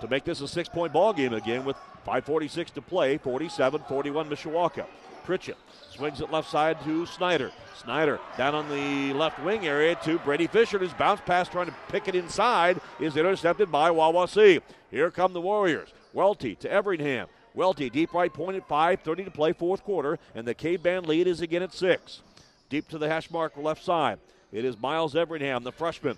[0.00, 1.76] To make this a six point ball game again with
[2.06, 4.86] 5.46 to play, 47 41 Mishawaka.
[5.24, 5.56] Pritchett
[5.90, 7.52] swings it left side to Snyder.
[7.82, 10.78] Snyder down on the left wing area to Brady Fisher.
[10.78, 14.62] His bounce pass trying to pick it inside is intercepted by Wawasee.
[14.90, 15.90] Here come the Warriors.
[16.14, 17.28] Welty to Everingham.
[17.54, 21.06] Welty deep right point at 5, 30 to play, fourth quarter, and the K band
[21.06, 22.22] lead is again at 6.
[22.68, 24.18] Deep to the hash mark left side.
[24.52, 26.16] It is Miles Everingham, the freshman.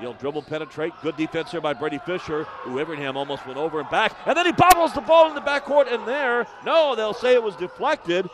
[0.00, 0.92] He'll dribble penetrate.
[1.02, 4.16] Good defense here by Brady Fisher, who Everingham almost went over and back.
[4.26, 7.42] And then he bobbles the ball in the backcourt, and there, no, they'll say it
[7.42, 8.28] was deflected.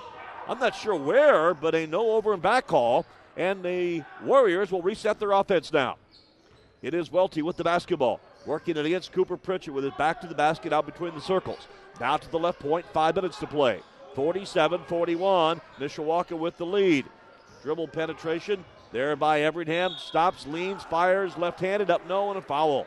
[0.48, 3.04] I'm not sure where, but a no over and back call.
[3.36, 5.96] And the Warriors will reset their offense now.
[6.82, 8.20] It is Welty with the basketball.
[8.46, 11.68] Working it against Cooper Pritchett with his back to the basket out between the circles.
[12.00, 13.80] Now to the left point, five minutes to play.
[14.14, 15.61] 47 41.
[15.78, 17.04] Mishawaka with the lead.
[17.62, 19.95] Dribble penetration there by Everingham.
[19.99, 22.86] Stops, leans, fires, left handed up, no, and a foul.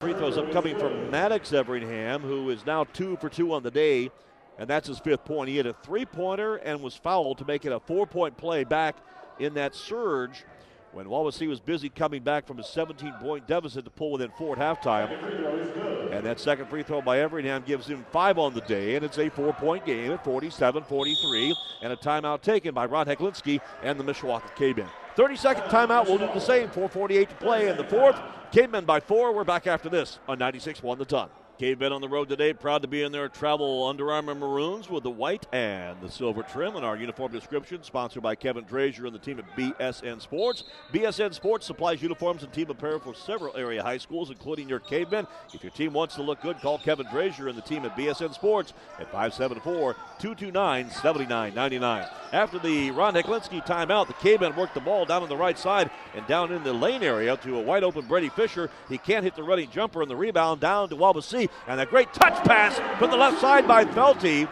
[0.00, 4.10] Free throws upcoming from Maddox Everingham, who is now two for two on the day,
[4.58, 5.50] and that's his fifth point.
[5.50, 8.64] He had a three pointer and was fouled to make it a four point play
[8.64, 8.96] back
[9.38, 10.44] in that surge
[10.92, 14.58] when Wawasee was busy coming back from a 17 point deficit to pull within four
[14.58, 15.99] at halftime.
[16.10, 19.18] And that second free throw by Everingham gives him five on the day, and it's
[19.18, 23.98] a four point game at 47 43, and a timeout taken by Ron Heklinski and
[23.98, 24.88] the Mishawaka Cavemen.
[25.16, 26.68] 30 second timeout, we'll do the same.
[26.68, 28.20] 4.48 to play in the fourth.
[28.52, 29.34] Cavemen by four.
[29.34, 31.28] We're back after this on 96 1 the ton.
[31.60, 35.02] Cavemen on the road today, proud to be in their travel Under Armour maroons with
[35.02, 37.82] the white and the silver trim in our uniform description.
[37.82, 40.64] Sponsored by Kevin Drazier and the team at BSN Sports.
[40.90, 45.26] BSN Sports supplies uniforms and team apparel for several area high schools, including your Cavemen.
[45.52, 48.32] If your team wants to look good, call Kevin Drazier and the team at BSN
[48.32, 52.08] Sports at 574 229 7999.
[52.32, 55.90] After the Ron Heklinski timeout, the Cavemen worked the ball down on the right side
[56.14, 58.70] and down in the lane area to a wide open Brady Fisher.
[58.88, 61.49] He can't hit the running jumper and the rebound down to Wawasee.
[61.66, 64.46] And a great touch pass from the left side by Welty.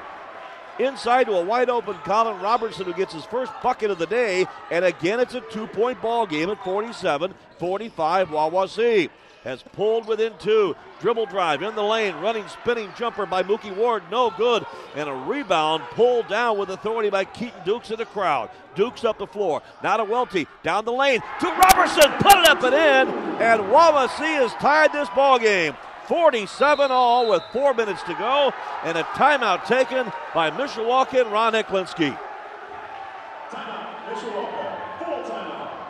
[0.78, 4.46] Inside to a wide open Colin Robertson who gets his first bucket of the day.
[4.70, 9.10] And again, it's a two point ball game at 47 45 Wawasee
[9.44, 10.76] has pulled within two.
[11.00, 14.66] Dribble drive in the lane, running spinning jumper by Mookie Ward, no good.
[14.96, 18.50] And a rebound pulled down with authority by Keaton Dukes in the crowd.
[18.74, 19.62] Dukes up the floor.
[19.82, 23.14] Now to Welty, down the lane to Robertson, put it up and in.
[23.40, 25.74] And Wawasee has tied this ball game.
[26.08, 28.52] 47 all with four minutes to go,
[28.82, 32.16] and a timeout taken by Mishawaka Ron timeout.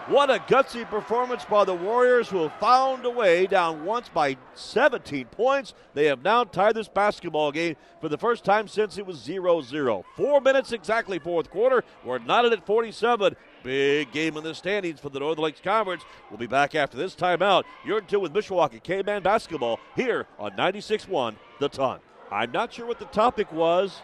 [0.09, 4.39] What a gutsy performance by the Warriors, who have found a way down once by
[4.55, 5.75] 17 points.
[5.93, 9.61] They have now tied this basketball game for the first time since it was 0
[9.61, 10.07] 0.
[10.17, 11.85] Four minutes exactly, fourth quarter.
[12.07, 13.37] We're knotted at 47.
[13.63, 16.05] Big game in the standings for the Northern Lakes Conference.
[16.31, 17.65] We'll be back after this timeout.
[17.85, 22.01] You're in two with Mishawaka Caveman basketball here on 96.1 The Ton.
[22.31, 24.01] I'm not sure what the topic was,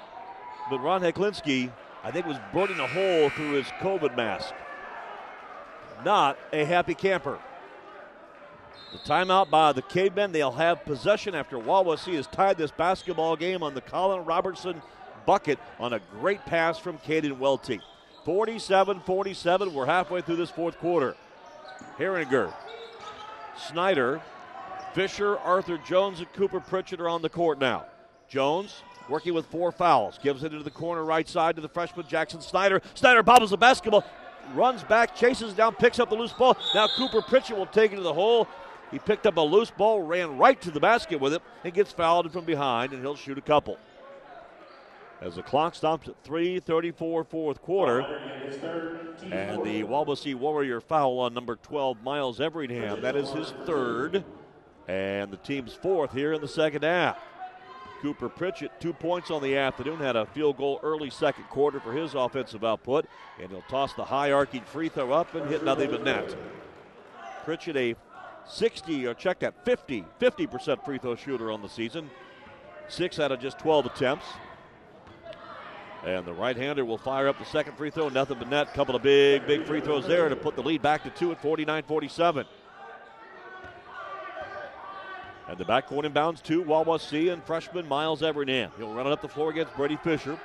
[0.70, 1.70] but Ron Heklinski,
[2.02, 4.54] I think, was burning a hole through his COVID mask
[6.04, 7.38] not a happy camper.
[8.92, 10.32] The timeout by the Cavemen.
[10.32, 14.82] They'll have possession after Wawasee has tied this basketball game on the Colin Robertson
[15.26, 17.80] bucket on a great pass from Caden Welty.
[18.24, 19.74] 47 47.
[19.74, 21.14] We're halfway through this fourth quarter.
[21.98, 22.52] Herringer,
[23.56, 24.20] Snyder,
[24.94, 27.86] Fisher, Arthur Jones, and Cooper Pritchett are on the court now.
[28.28, 30.18] Jones working with four fouls.
[30.22, 32.80] Gives it into the corner right side to the freshman Jackson Snyder.
[32.94, 34.04] Snyder bobbles the basketball
[34.52, 36.56] runs back, chases down, picks up the loose ball.
[36.74, 38.48] Now Cooper Pritchett will take it to the hole.
[38.90, 41.92] He picked up a loose ball, ran right to the basket with it, and gets
[41.92, 43.78] fouled from behind, and he'll shoot a couple.
[45.20, 48.00] As the clock stops at 3:34 fourth quarter,
[49.30, 53.00] and the Wawasee Warrior foul on number 12, Miles Everingham.
[53.00, 54.24] That is his third,
[54.86, 57.18] and the team's fourth here in the second half.
[58.02, 61.92] Cooper Pritchett, two points on the afternoon, had a field goal early second quarter for
[61.92, 63.06] his offensive output,
[63.40, 66.36] and he'll toss the high arcing free throw up and hit nothing but net.
[67.44, 67.96] Pritchett, a
[68.46, 72.10] 60, or check that, 50, 50% free throw shooter on the season,
[72.88, 74.26] six out of just 12 attempts.
[76.04, 78.74] And the right hander will fire up the second free throw, nothing but net.
[78.74, 81.40] Couple of big, big free throws there to put the lead back to two at
[81.40, 82.46] 49 47.
[85.48, 88.70] And the backcourt inbounds to Wawasee and freshman Miles Everingham.
[88.76, 90.38] He'll run it up the floor against Brady Fisher.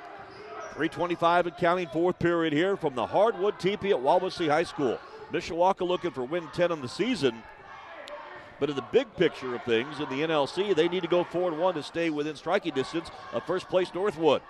[0.74, 4.98] 325 and counting fourth period here from the hardwood teepee at Wawasee High School.
[5.32, 7.42] Mishawaka looking for win 10 on the season.
[8.58, 11.50] But in the big picture of things in the NLC, they need to go 4
[11.50, 14.42] and 1 to stay within striking distance of first place Northwood.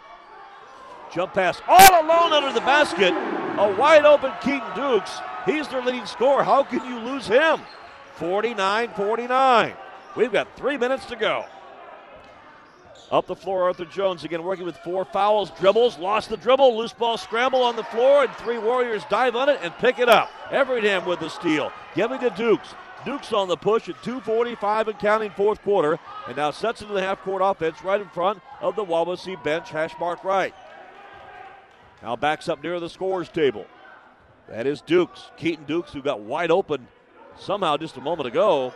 [1.12, 3.12] Jump pass all alone under the basket.
[3.12, 5.18] A wide open Keaton Dukes.
[5.44, 6.44] He's their leading scorer.
[6.44, 7.61] How can you lose him?
[8.14, 9.74] 49 49.
[10.16, 11.44] We've got three minutes to go.
[13.11, 16.92] Up the floor, Arthur Jones again working with four fouls, dribbles, lost the dribble, loose
[16.92, 20.30] ball scramble on the floor, and three Warriors dive on it and pick it up.
[20.52, 22.74] Everingham with the steal, giving to Dukes.
[23.04, 25.98] Dukes on the push at 2.45 and counting fourth quarter,
[26.28, 29.70] and now sets into the half court offense right in front of the Wawasee bench,
[29.70, 30.54] hash mark right.
[32.03, 33.66] Now backs up near the scores table.
[34.48, 35.30] That is Dukes.
[35.36, 36.88] Keaton Dukes, who got wide open
[37.38, 38.72] somehow just a moment ago.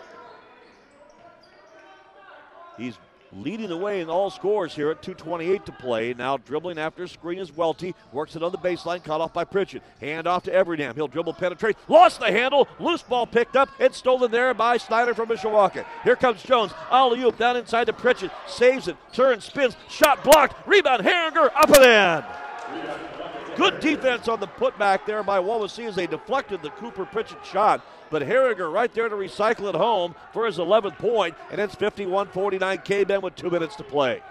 [2.76, 2.98] He's
[3.32, 6.14] leading the way in all scores here at 2.28 to play.
[6.14, 7.94] Now dribbling after screen is Welty.
[8.12, 9.82] Works it on the baseline, cut off by Pritchett.
[10.00, 10.94] Hand off to Everingham.
[10.94, 11.76] He'll dribble, penetrate.
[11.88, 12.68] Lost the handle.
[12.78, 13.68] Loose ball picked up.
[13.78, 15.84] It's stolen there by Snyder from Mishawaka.
[16.04, 16.72] Here comes Jones.
[16.90, 18.30] Alley oop down inside to Pritchett.
[18.46, 18.96] Saves it.
[19.12, 19.76] Turns, spins.
[19.88, 20.66] Shot blocked.
[20.66, 21.02] Rebound.
[21.02, 23.03] Herringer up and in.
[23.56, 27.84] Good defense on the putback there by Wawasee as they deflected the Cooper Pritchett shot.
[28.10, 32.28] But Herringer right there to recycle it home for his 11th point, and it's 51
[32.28, 34.22] 49 Cavemen with two minutes to play.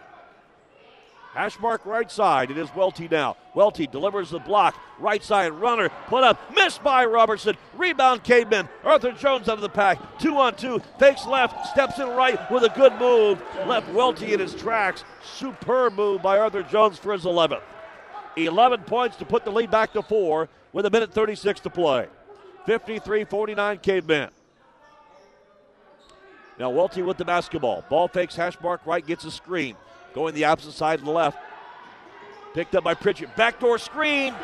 [1.33, 2.51] Hash mark right side.
[2.51, 3.37] It is Welty now.
[3.55, 4.79] Welty delivers the block.
[4.99, 5.89] Right side runner.
[6.05, 6.39] Put up.
[6.53, 7.57] Missed by Robertson.
[7.75, 8.69] Rebound Caveman.
[8.83, 10.19] Arthur Jones out of the pack.
[10.19, 10.79] Two on two.
[10.99, 11.67] Fakes left.
[11.67, 13.41] Steps in right with a good move.
[13.65, 15.03] Left Welty in his tracks.
[15.23, 17.61] Superb move by Arthur Jones for his 11th.
[18.35, 22.07] 11 points to put the lead back to four with a minute 36 to play.
[22.65, 24.29] 53 49 Caveman.
[26.59, 27.83] Now Welty with the basketball.
[27.89, 29.75] Ball fakes hash mark right, gets a screen.
[30.13, 31.37] Going the opposite side to the left.
[32.53, 33.35] Picked up by Pritchett.
[33.35, 34.35] Backdoor screen.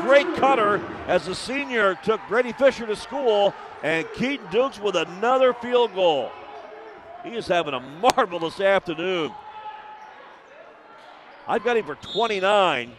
[0.00, 3.52] Great cutter as the senior took Brady Fisher to school.
[3.82, 6.30] And Keaton Dukes with another field goal.
[7.24, 9.32] He is having a marvelous afternoon.
[11.46, 12.92] I've got him for 29.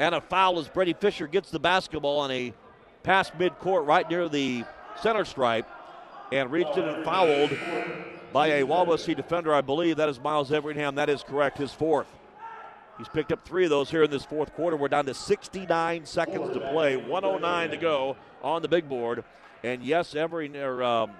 [0.00, 2.54] And a foul as Brady Fisher gets the basketball on a
[3.02, 4.64] pass midcourt right near the
[5.02, 5.68] center stripe
[6.32, 7.50] and reached it and fouled
[8.32, 9.52] by a Wawasee defender.
[9.52, 10.94] I believe that is Miles Everingham.
[10.94, 12.06] That is correct, his fourth.
[12.96, 14.74] He's picked up three of those here in this fourth quarter.
[14.74, 19.22] We're down to 69 seconds to play, 109 to go on the big board.
[19.62, 21.10] And yes, or, um,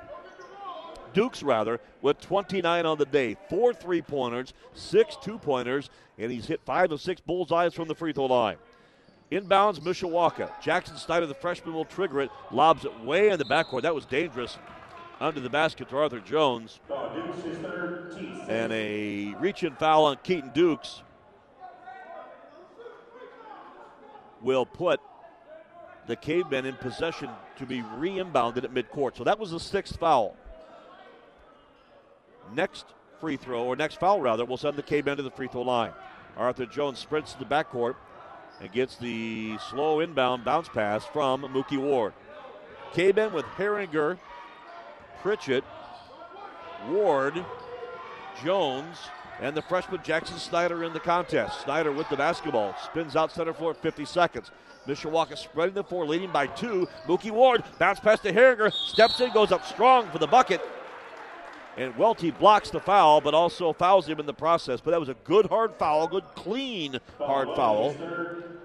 [1.13, 6.47] Dukes rather with 29 on the day, four three pointers, six two pointers, and he's
[6.47, 8.57] hit five of six bullseyes from the free throw line.
[9.31, 10.51] Inbounds, Mishawaka.
[10.61, 12.31] Jackson Snyder, the freshman, will trigger it.
[12.51, 13.83] Lobs it way in the backcourt.
[13.83, 14.59] That was dangerous.
[15.21, 16.81] Under the basket to Arthur Jones.
[18.49, 21.03] And a reach foul on Keaton Dukes
[24.41, 25.01] will put
[26.07, 27.29] the cavemen in possession
[27.59, 29.17] to be re inbounded at midcourt.
[29.17, 30.35] So that was the sixth foul.
[32.55, 32.87] Next
[33.21, 35.93] free throw, or next foul rather, will send the cavemen to the free throw line.
[36.37, 37.95] Arthur Jones sprints to the backcourt
[38.61, 42.13] and gets the slow inbound bounce pass from Mookie Ward.
[42.93, 44.19] Cavemen with Herringer,
[45.23, 45.65] Pritchett,
[46.89, 47.45] Ward,
[48.43, 48.97] Jones,
[49.41, 51.63] and the freshman Jackson Snyder in the contest.
[51.63, 54.51] Snyder with the basketball, spins out center floor 50 seconds.
[54.87, 56.89] Mishawaka spreading the floor, leading by two.
[57.07, 60.61] Mookie Ward bounce pass to Herringer, steps in, goes up strong for the bucket.
[61.77, 64.81] And Welty blocks the foul, but also fouls him in the process.
[64.81, 67.95] But that was a good hard foul, good clean hard foul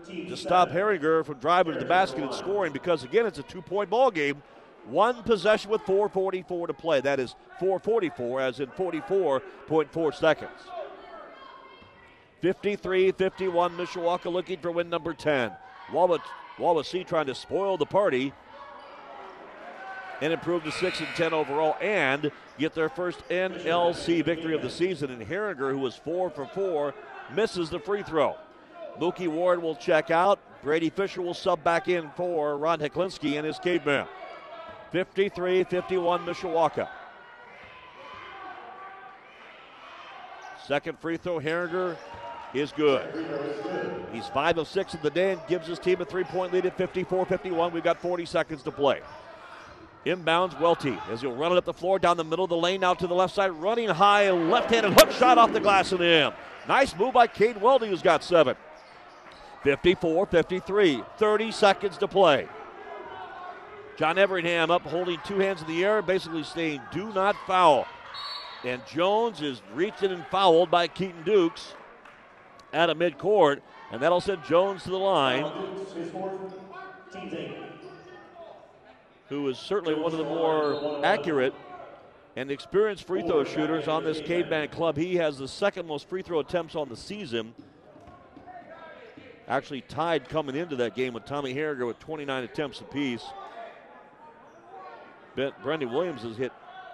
[0.07, 3.61] to stop Herringer from driving to the basket and scoring because, again, it's a two
[3.61, 4.41] point ball game.
[4.85, 7.01] One possession with 4.44 to play.
[7.01, 10.51] That is 4.44, as in 44.4 seconds.
[12.41, 15.51] 53 51, Mishawaka looking for win number 10.
[15.91, 18.33] Wawasee trying to spoil the party
[20.21, 24.69] and improve to 6 and 10 overall and get their first NLC victory of the
[24.69, 25.11] season.
[25.11, 26.93] And Herringer, who was 4 for 4,
[27.33, 28.35] misses the free throw.
[28.99, 30.39] Mookie Ward will check out.
[30.63, 34.07] Brady Fisher will sub back in for Ron Heklinski and his caveman.
[34.91, 36.87] 53 51 Mishawaka.
[40.65, 41.95] Second free throw, Herringer
[42.53, 44.07] is good.
[44.11, 46.65] He's 5 of 6 of the day and gives his team a three point lead
[46.65, 47.73] at 54 51.
[47.73, 49.01] We've got 40 seconds to play.
[50.05, 52.81] Inbounds Welty as he'll run it up the floor down the middle of the lane
[52.81, 56.31] now to the left side, running high, left handed hook shot off the glass in.
[56.67, 58.55] Nice move by Cade Welty, who's got seven.
[59.63, 62.47] 54 53, 30 seconds to play.
[63.97, 67.87] John Everingham up holding two hands in the air, basically saying, do not foul.
[68.63, 71.73] And Jones is reaching and fouled by Keaton Dukes
[72.73, 75.45] at a midcourt, and that'll send Jones to the line
[79.29, 81.53] who is certainly one of the more accurate
[82.35, 84.97] and experienced free throw shooters on this caveman club.
[84.97, 87.53] He has the second most free throw attempts on the season.
[89.47, 93.23] Actually tied coming into that game with Tommy Herringer with 29 attempts apiece.
[95.35, 96.51] Brendan Williams has hit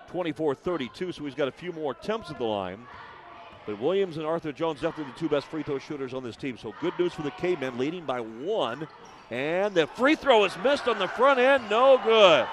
[0.07, 2.85] 24 32, so he's got a few more attempts at the line.
[3.65, 6.57] But Williams and Arthur Jones definitely the two best free throw shooters on this team.
[6.57, 8.87] So good news for the Cavemen, leading by one.
[9.29, 12.47] And the free throw is missed on the front end, no good.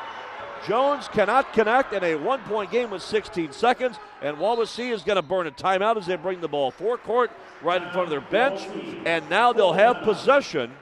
[0.67, 5.17] Jones cannot connect in a one point game with 16 seconds, and Wawasee is going
[5.17, 7.31] to burn a timeout as they bring the ball forecourt
[7.63, 8.61] right in front of their bench.
[9.05, 10.73] And now they'll have possession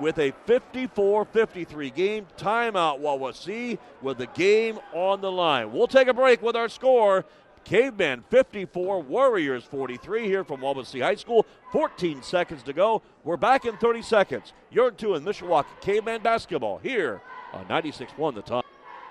[0.00, 2.26] with a 54 53 game.
[2.36, 5.72] Timeout, Wawasee, with the game on the line.
[5.72, 7.24] We'll take a break with our score.
[7.64, 11.46] Caveman 54, Warriors 43 here from Wawasee High School.
[11.72, 13.02] 14 seconds to go.
[13.24, 14.52] We're back in 30 seconds.
[14.70, 18.62] You're in two in Mishawaka Caveman basketball here on 96.1 the Ton.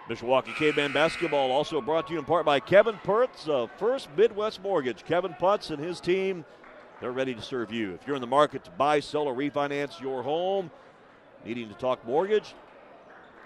[0.09, 4.61] Mishawaka Caveman basketball also brought to you in part by Kevin Putz of First Midwest
[4.61, 5.05] Mortgage.
[5.05, 6.43] Kevin Putz and his team,
[6.99, 7.93] they're ready to serve you.
[7.93, 10.69] If you're in the market to buy, sell, or refinance your home,
[11.45, 12.53] needing to talk mortgage,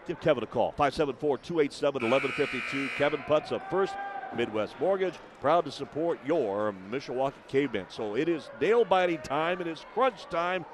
[0.07, 0.71] give Kevin a call.
[0.71, 2.89] 574 287 1152.
[2.97, 3.93] Kevin Putz of First
[4.35, 7.85] Midwest Mortgage, proud to support your Mishawaka Cavemen.
[7.89, 9.61] So it is nail biting time.
[9.61, 10.65] It is crunch time.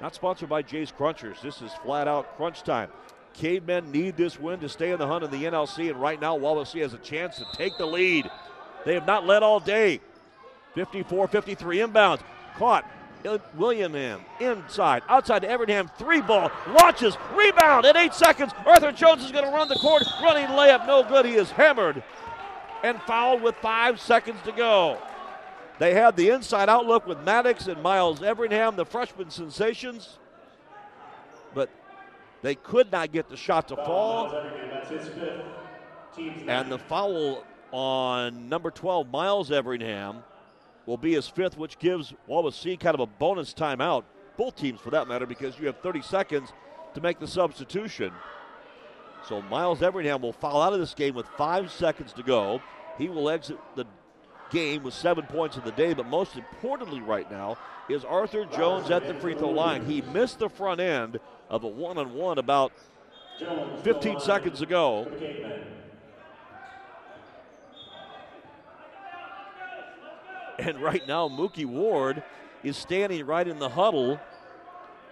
[0.00, 1.40] Not sponsored by Jay's Crunchers.
[1.40, 2.90] This is flat out crunch time.
[3.32, 6.38] Cavemen need this win to stay in the hunt in the NLC, and right now
[6.38, 8.30] Wawasee has a chance to take the lead.
[8.84, 10.00] They have not led all day.
[10.74, 12.20] 54 53 inbounds.
[12.56, 12.88] Caught
[13.54, 13.94] William
[14.40, 18.52] inside, outside to Everingham, three ball, launches, rebound at eight seconds.
[18.64, 21.26] Arthur Jones is going to run the court, running layup, no good.
[21.26, 22.02] He is hammered
[22.82, 24.98] and fouled with five seconds to go.
[25.78, 30.18] They had the inside outlook with Maddox and Miles Everingham, the freshman sensations,
[31.54, 31.68] but
[32.42, 34.30] they could not get the shot to fall.
[34.30, 35.42] That's his fifth.
[36.14, 40.22] Team's And the foul on number 12, Miles Everingham,
[40.86, 44.04] will be his fifth, which gives Wawasee kind of a bonus timeout,
[44.36, 46.52] both teams for that matter, because you have 30 seconds
[46.94, 48.12] to make the substitution.
[49.28, 52.62] So Miles Everingham will foul out of this game with five seconds to go.
[52.96, 53.84] He will exit the
[54.50, 57.58] game with seven points in the day, but most importantly right now
[57.88, 59.84] is Arthur Jones at the free throw line.
[59.84, 61.18] He missed the front end
[61.50, 62.72] of a one on one about
[63.82, 65.06] 15 seconds ago.
[70.58, 72.22] And right now, Mookie Ward
[72.62, 74.18] is standing right in the huddle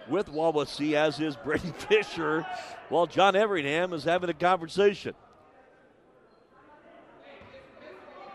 [0.09, 2.45] with Wawasee, as is Brady Fisher,
[2.89, 5.13] while John Everingham is having a conversation.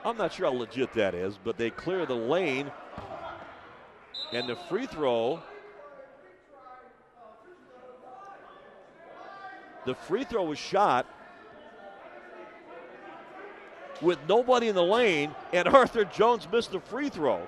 [0.04, 2.70] I'm not sure how legit that is, but they clear the lane.
[4.32, 5.42] And the free throw.
[9.84, 11.06] The free throw was shot
[14.00, 17.46] with nobody in the lane, and Arthur Jones missed the free throw.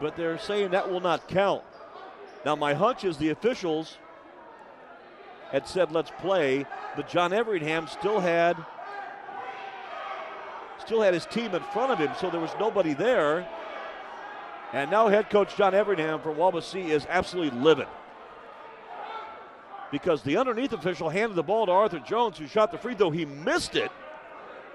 [0.00, 1.62] But they're saying that will not count.
[2.44, 3.98] Now, my hunch is the officials
[5.52, 6.66] had said let's play,
[6.96, 8.56] but John Everingham still had
[10.80, 13.46] still had his team in front of him, so there was nobody there.
[14.72, 17.86] And now head coach John Everingham from Wawasee is absolutely livid
[19.92, 23.10] because the underneath official handed the ball to Arthur Jones, who shot the free throw.
[23.10, 23.92] He missed it,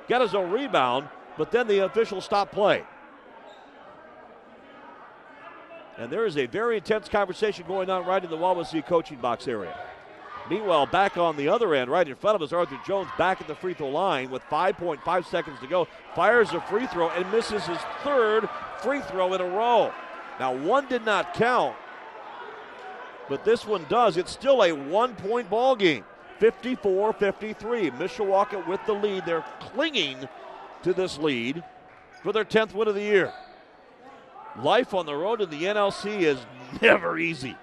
[0.07, 2.84] got his own rebound, but then the official stopped play.
[5.98, 9.48] And there is a very intense conversation going on right in the Wawasee coaching box
[9.48, 9.76] area.
[10.48, 13.48] Meanwhile, back on the other end, right in front of us, Arthur Jones back at
[13.48, 15.88] the free throw line with 5.5 seconds to go.
[16.15, 18.48] Fires a free throw and misses his third
[18.81, 19.91] free throw in a row.
[20.39, 21.76] Now, one did not count,
[23.29, 24.17] but this one does.
[24.17, 26.03] It's still a one point ball game
[26.39, 27.91] 54 53.
[27.91, 29.25] Mishawaka with the lead.
[29.25, 30.27] They're clinging
[30.83, 31.63] to this lead
[32.23, 33.33] for their 10th win of the year.
[34.61, 36.39] Life on the road in the NLC is
[36.81, 37.55] never easy.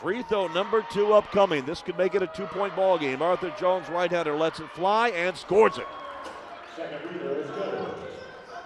[0.00, 1.66] Free throw number two upcoming.
[1.66, 3.20] This could make it a two point ball game.
[3.20, 5.86] Arthur Jones, right hander, lets it fly and scores it.
[6.74, 7.94] Second free throw is good.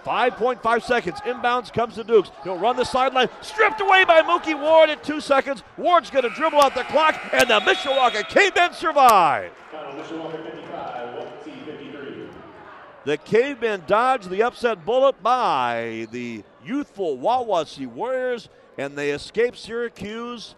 [0.05, 1.19] 5.5 seconds.
[1.21, 2.31] Inbounds comes to Dukes.
[2.43, 3.27] He'll run the sideline.
[3.41, 5.63] Stripped away by Mookie Ward at two seconds.
[5.77, 9.51] Ward's going to dribble out the clock, and the Mishawaka Cavemen survive.
[9.73, 12.27] Mishawaka 55, Wawasee 53.
[13.05, 20.55] The Cavemen dodge the upset bullet by the youthful Wawasee Warriors, and they escape Syracuse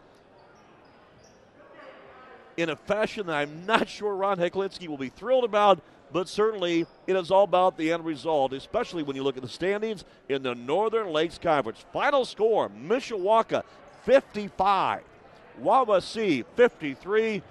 [2.57, 5.79] in a fashion that I'm not sure Ron Heklinski will be thrilled about,
[6.11, 9.49] but certainly it is all about the end result, especially when you look at the
[9.49, 11.83] standings in the Northern Lakes Conference.
[11.93, 13.63] Final score Mishawaka
[14.05, 15.01] 55,
[15.61, 17.41] Wawasee 53.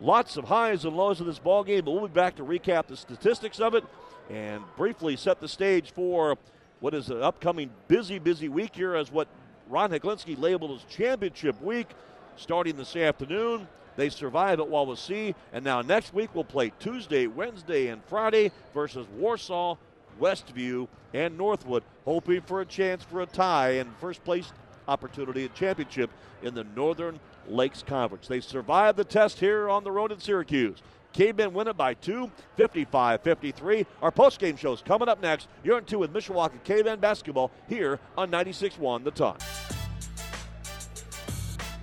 [0.00, 2.88] Lots of highs and lows in this ball game, but we'll be back to recap
[2.88, 3.84] the statistics of it
[4.28, 6.36] and briefly set the stage for
[6.80, 9.28] what is an upcoming busy, busy week here as what
[9.68, 11.88] Ron Heklinski labeled as championship week
[12.36, 13.68] starting this afternoon.
[13.96, 19.06] They survive at Wawasee, and now next week we'll play Tuesday, Wednesday, and Friday versus
[19.16, 19.76] Warsaw,
[20.20, 24.52] Westview, and Northwood, hoping for a chance for a tie and first place
[24.88, 26.10] opportunity at championship
[26.42, 27.18] in the Northern
[27.48, 28.28] Lakes Conference.
[28.28, 30.82] They survived the test here on the road in Syracuse.
[31.12, 33.86] Cavemen win it by two, 55 53.
[34.02, 35.48] Our postgame show is coming up next.
[35.62, 39.36] You're in two with Mishawaka Cavemen basketball here on 96 1 The Ton.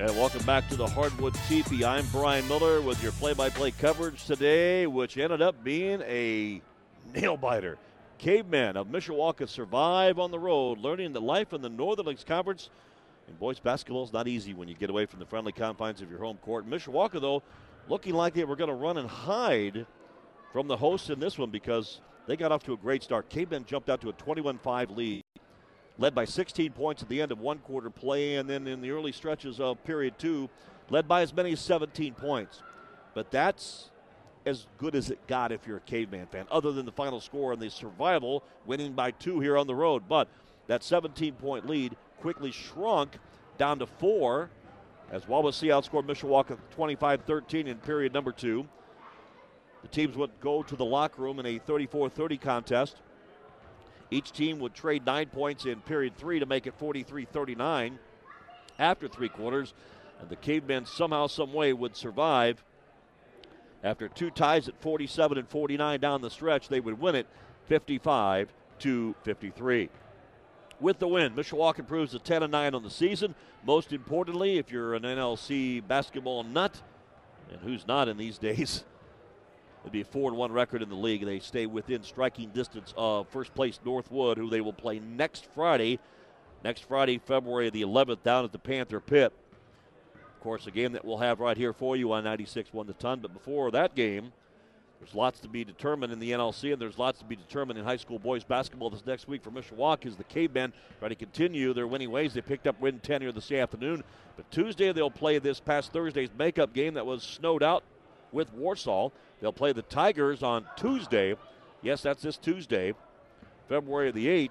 [0.02, 1.86] And welcome back to the Hardwood Teepee.
[1.86, 6.60] I'm Brian Miller with your play by play coverage today, which ended up being a
[7.14, 7.78] nail biter.
[8.18, 12.72] Cavemen of Mishawaka survive on the road, learning that life in the Northern Lakes Conference
[13.28, 16.10] and boys basketball is not easy when you get away from the friendly confines of
[16.10, 16.68] your home court.
[16.68, 17.44] Mishawaka, though,
[17.88, 19.86] looking like they were going to run and hide
[20.52, 23.30] from the hosts in this one because they got off to a great start.
[23.30, 25.20] Cavemen jumped out to a 21 5 lead
[26.02, 28.90] led by 16 points at the end of one quarter play, and then in the
[28.90, 30.49] early stretches of period two,
[30.90, 32.64] led by as many as 17 points.
[33.14, 33.91] But that's
[34.45, 37.53] as good as it got if you're a caveman fan, other than the final score
[37.53, 40.03] and the survival, winning by two here on the road.
[40.10, 40.28] But
[40.65, 43.18] that 17 point lead quickly shrunk
[43.60, 44.49] down to four
[45.11, 48.68] as Wawasee outscored Mishawaka 25 13 in period number two.
[49.84, 52.98] The teams would go to the locker room in a 34 30 contest.
[54.12, 57.98] Each team would trade nine points in period three to make it 43 39
[58.78, 59.74] after three quarters.
[60.20, 62.64] And the Cavemen somehow, some way would survive.
[63.84, 67.26] After two ties at 47 and 49 down the stretch, they would win it
[67.68, 69.90] 55 to 53.
[70.80, 73.34] With the win, Mishawaka improves to 10 and 9 on the season.
[73.64, 76.82] Most importantly, if you're an NLC basketball nut,
[77.52, 78.84] and who's not in these days,
[79.82, 81.26] it'd be a 4 and 1 record in the league.
[81.26, 85.99] They stay within striking distance of first place Northwood, who they will play next Friday.
[86.64, 89.34] Next Friday, February the 11th, down at the Panther Pit.
[90.14, 92.94] Of course, a game that we'll have right here for you on 96 1 the
[92.94, 93.20] ton.
[93.20, 94.32] But before that game,
[95.02, 97.84] there's lots to be determined in the NLC, and there's lots to be determined in
[97.84, 101.74] high school boys basketball this next week for Mishawaka as the Cavemen try to continue
[101.74, 102.36] their winning ways.
[102.36, 104.03] They picked up win 10 here this afternoon,
[104.36, 107.84] but Tuesday they'll play this past Thursday's makeup game that was snowed out
[108.32, 109.10] with Warsaw.
[109.41, 111.35] They'll play the Tigers on Tuesday.
[111.81, 112.93] Yes, that's this Tuesday,
[113.68, 114.49] February the 8th,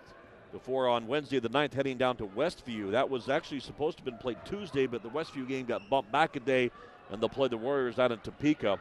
[0.53, 2.91] before on Wednesday the 9th heading down to Westview.
[2.91, 6.11] That was actually supposed to have been played Tuesday, but the Westview game got bumped
[6.11, 6.73] back a day,
[7.11, 8.79] and they'll play the Warriors out in Topeka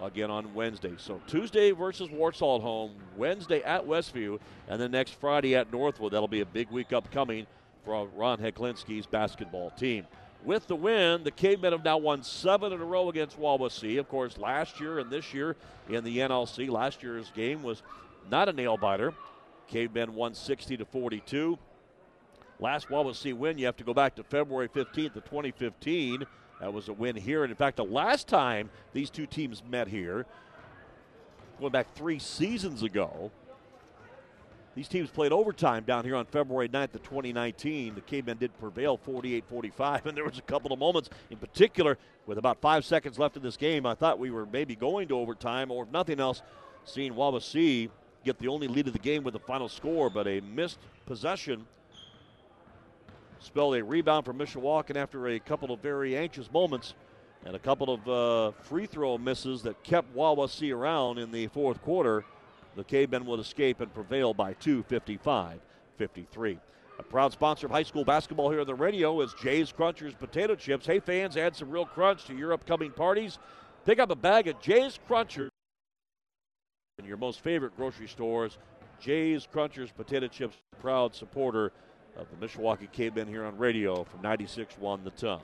[0.00, 0.94] again on Wednesday.
[0.96, 6.12] So Tuesday versus Warsaw at home, Wednesday at Westview, and then next Friday at Northwood.
[6.12, 7.46] That'll be a big week upcoming
[7.84, 10.06] for Ron Heklinski's basketball team.
[10.44, 13.98] With the win, the Cavemen have now won seven in a row against Wawasee.
[13.98, 15.56] Of course, last year and this year
[15.88, 17.82] in the NLC, last year's game was
[18.30, 19.12] not a nail biter.
[19.66, 21.58] Cavemen won 60 to 42.
[22.60, 26.24] Last Wawasee win, you have to go back to February 15th of 2015
[26.60, 27.44] that was a win here.
[27.44, 30.26] And in fact, the last time these two teams met here,
[31.60, 33.30] going back three seasons ago,
[34.78, 37.96] these teams played overtime down here on February 9th of 2019.
[37.96, 41.98] The Cavemen did prevail 48 45, and there was a couple of moments in particular
[42.26, 43.84] with about five seconds left in this game.
[43.84, 46.42] I thought we were maybe going to overtime, or if nothing else,
[46.84, 47.90] seeing Wawasee
[48.24, 51.66] get the only lead of the game with the final score, but a missed possession
[53.40, 56.94] spelled a rebound for Mishawaka after a couple of very anxious moments
[57.44, 61.82] and a couple of uh, free throw misses that kept Wawasee around in the fourth
[61.82, 62.24] quarter.
[62.78, 65.58] The Cavemen would escape and prevail by two, 55
[65.96, 66.60] 53.
[67.00, 70.54] A proud sponsor of high school basketball here on the radio is Jay's Crunchers Potato
[70.54, 70.86] Chips.
[70.86, 73.40] Hey, fans, add some real crunch to your upcoming parties.
[73.84, 75.48] Pick up a bag of Jay's Crunchers
[77.00, 78.58] in your most favorite grocery stores.
[79.00, 81.72] Jay's Crunchers Potato Chips, proud supporter
[82.16, 85.40] of the Mishawaka Cavemen here on radio from 96.1 The Ton.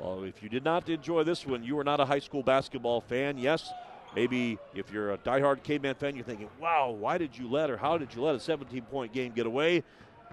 [0.00, 3.02] Well, if you did not enjoy this one, you are not a high school basketball
[3.02, 3.38] fan.
[3.38, 3.72] Yes,
[4.16, 7.76] maybe if you're a diehard Caveman fan, you're thinking, wow, why did you let or
[7.76, 9.84] how did you let a 17 point game get away?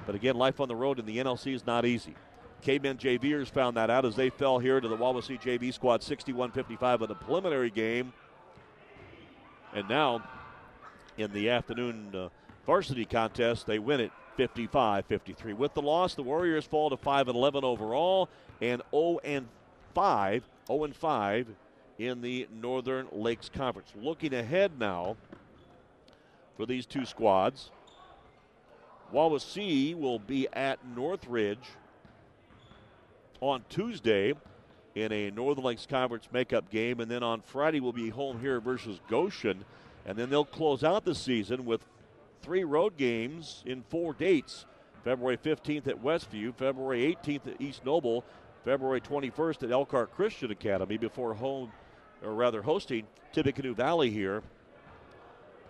[0.08, 2.16] But again, life on the road in the NLC is not easy.
[2.62, 6.52] Cavemen JVers found that out as they fell here to the Wawasee JV squad 61
[6.52, 8.14] 55 in the preliminary game.
[9.76, 10.24] And now,
[11.18, 12.30] in the afternoon uh,
[12.66, 15.54] varsity contest, they win it 55 53.
[15.54, 18.30] With the loss, the Warriors fall to 5 and 11 overall
[18.62, 19.48] and 0 and
[19.94, 21.48] 5, 0 and 5
[21.99, 23.91] in the Northern Lakes Conference.
[23.95, 25.15] Looking ahead now
[26.57, 27.72] for these two squads,
[29.14, 31.65] Wawasee will be at Northridge
[33.41, 34.34] on Tuesday
[34.95, 38.60] in a Northern Lakes Conference makeup game, and then on Friday we'll be home here
[38.60, 39.65] versus Goshen,
[40.06, 41.86] and then they'll close out the season with
[42.41, 44.65] three road games in four dates.
[45.03, 48.24] February 15th at Westview, February 18th at East Noble,
[48.64, 51.72] February 21st at Elkhart Christian Academy before home,
[52.24, 54.44] or rather hosting Tippecanoe Valley here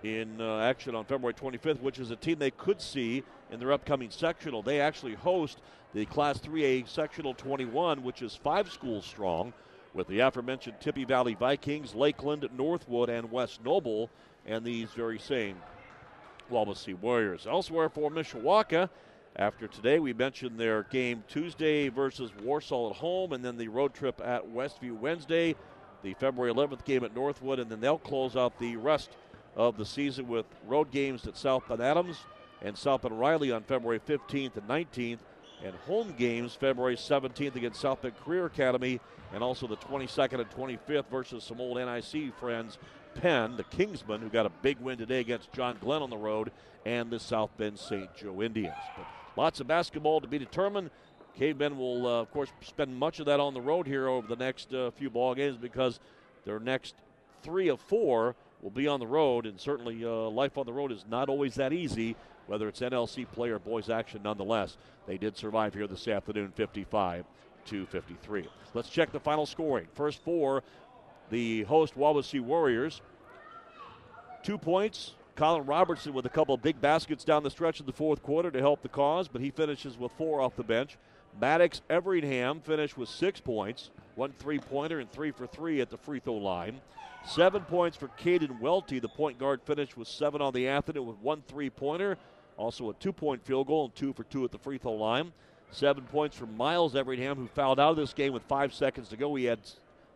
[0.04, 3.72] in uh, action on February 25th, which is a team they could see in their
[3.72, 4.62] upcoming sectional.
[4.62, 5.60] They actually host
[5.94, 9.54] the Class 3A Sectional 21, which is five schools strong,
[9.94, 14.10] with the aforementioned Tippy Valley Vikings, Lakeland, Northwood, and West Noble,
[14.46, 15.56] and these very same
[16.52, 17.48] Wawasee Warriors.
[17.48, 18.90] Elsewhere for Mishawaka,
[19.36, 23.94] after today, we mentioned their game Tuesday versus Warsaw at home, and then the road
[23.94, 25.56] trip at Westview Wednesday,
[26.04, 29.12] the February 11th game at Northwood, and then they'll close out the rest
[29.56, 32.18] of the season with road games at South Bend Adams
[32.62, 35.20] and South Bend Riley on February 15th and 19th,
[35.64, 39.00] and home games February 17th against South Bend Career Academy,
[39.34, 42.78] and also the 22nd and 25th versus some old NIC friends
[43.16, 46.52] Penn, the Kingsmen, who got a big win today against John Glenn on the road,
[46.86, 48.14] and the South Bend St.
[48.16, 48.74] Joe Indians.
[48.98, 49.06] But
[49.38, 50.90] lots of basketball to be determined.
[51.38, 54.36] Cavemen will, uh, of course, spend much of that on the road here over the
[54.36, 56.00] next uh, few ball games because
[56.46, 56.96] their next
[57.42, 60.92] three of four will be on the road, and certainly uh, life on the road
[60.92, 62.16] is not always that easy,
[62.48, 64.22] whether it's NLC play or boys action.
[64.24, 64.78] Nonetheless,
[65.08, 67.26] they did survive here this afternoon, 55
[67.66, 68.48] to 53.
[68.74, 69.88] Let's check the final scoring.
[69.94, 70.64] First four
[71.30, 73.02] the host Wawasee Warriors.
[74.44, 77.94] Two points Colin Robertson with a couple of big baskets down the stretch of the
[77.94, 80.98] fourth quarter to help the cause, but he finishes with four off the bench.
[81.40, 85.98] Maddox Everingham finished with six points, one three pointer, and three for three at the
[85.98, 86.80] free throw line.
[87.26, 89.00] Seven points for Caden Welty.
[89.00, 92.18] The point guard finished with seven on the afternoon with one three pointer,
[92.58, 95.32] also a two point field goal, and two for two at the free throw line.
[95.72, 99.18] Seven points for Miles Everingham, who fouled out of this game with five seconds to
[99.18, 99.34] go.
[99.36, 99.60] He had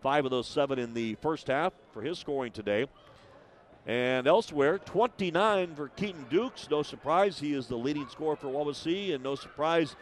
[0.02, 2.85] five of those seven in the first half for his scoring today.
[3.88, 6.69] And elsewhere, 29 for Keaton Dukes.
[6.69, 9.95] No surprise, he is the leading scorer for Wawasee, and no surprise,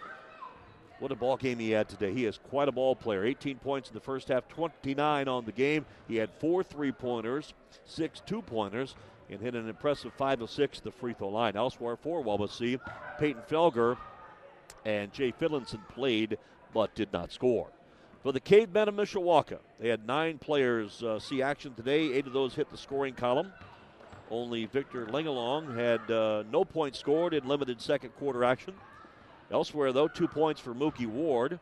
[1.00, 2.14] what a ball game he had today.
[2.14, 3.26] He is quite a ball player.
[3.26, 5.86] 18 points in the first half, 29 on the game.
[6.08, 7.54] He had four three pointers,
[7.86, 8.96] six two pointers,
[9.30, 11.56] and hit an impressive five of six at the free throw line.
[11.56, 12.80] Elsewhere for Wawasee,
[13.20, 13.98] Peyton Felger
[14.86, 16.38] and Jay Finlinson played
[16.74, 17.68] but did not score.
[18.22, 22.14] For the Cavemen of Mishawaka, they had nine players uh, see action today.
[22.14, 23.54] Eight of those hit the scoring column.
[24.32, 28.74] Only Victor Lingalong had uh, no points scored in limited second quarter action.
[29.52, 31.60] Elsewhere, though, two points for Mookie Ward,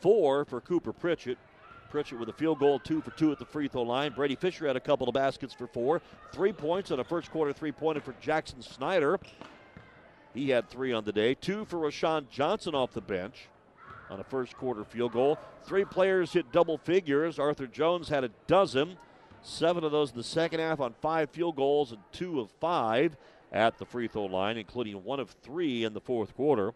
[0.00, 1.38] four for Cooper Pritchett.
[1.90, 4.12] Pritchett with a field goal, two for two at the free throw line.
[4.12, 6.02] Brady Fisher had a couple of baskets for four.
[6.32, 9.18] Three points on a first quarter three pointer for Jackson Snyder.
[10.34, 11.34] He had three on the day.
[11.34, 13.48] Two for Rashawn Johnson off the bench
[14.10, 15.38] on a first quarter field goal.
[15.64, 17.38] Three players hit double figures.
[17.38, 18.98] Arthur Jones had a dozen.
[19.42, 23.16] Seven of those in the second half on five field goals and two of five
[23.52, 26.72] at the free throw line, including one of three in the fourth quarter.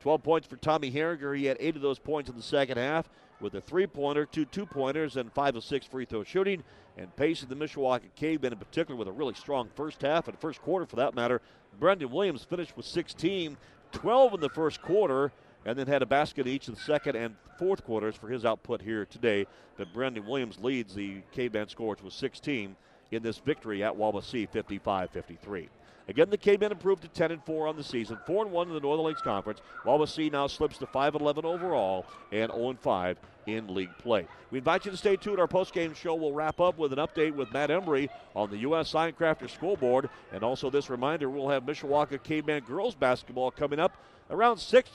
[0.00, 1.36] 12 points for Tommy Herringer.
[1.36, 3.08] He had eight of those points in the second half
[3.40, 6.62] with a three pointer, two two pointers, and five of six free throw shooting.
[6.96, 10.62] And pacing the Mishawaka Cavemen in particular with a really strong first half and first
[10.62, 11.40] quarter for that matter.
[11.80, 13.56] Brendan Williams finished with 16,
[13.92, 15.32] 12 in the first quarter,
[15.64, 18.80] and then had a basket each in the second and fourth quarters for his output
[18.82, 19.46] here today.
[19.76, 22.76] But Brendan Williams leads the Caveman scores with 16
[23.10, 25.68] in this victory at Wawasee 55 53.
[26.06, 28.74] Again, the Cavemen improved to 10 and 4 on the season, 4 and 1 in
[28.74, 29.60] the Northern Lakes Conference.
[29.84, 34.26] Wawasee now slips to 5 and 11 overall and 0 and 5 in league play.
[34.50, 35.40] We invite you to stay tuned.
[35.40, 38.92] Our post-game show will wrap up with an update with Matt Embry on the U.S.
[38.92, 43.96] Signcrafters School Board, and also this reminder: we'll have Mishawaka Caveman girls basketball coming up
[44.30, 44.90] around 6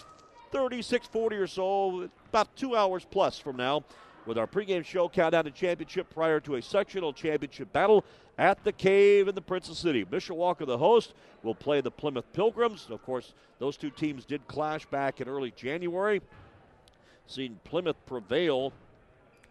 [0.52, 3.84] 30, 640 or so, about two hours plus from now,
[4.26, 8.06] with our pregame show countdown to championship prior to a sectional championship battle
[8.38, 10.06] at the Cave in the Princess City.
[10.06, 11.14] Mishawaka, the host,
[11.44, 12.88] will play the Plymouth Pilgrims.
[12.90, 16.22] Of course, those two teams did clash back in early January.
[17.28, 18.74] Seen Plymouth prevail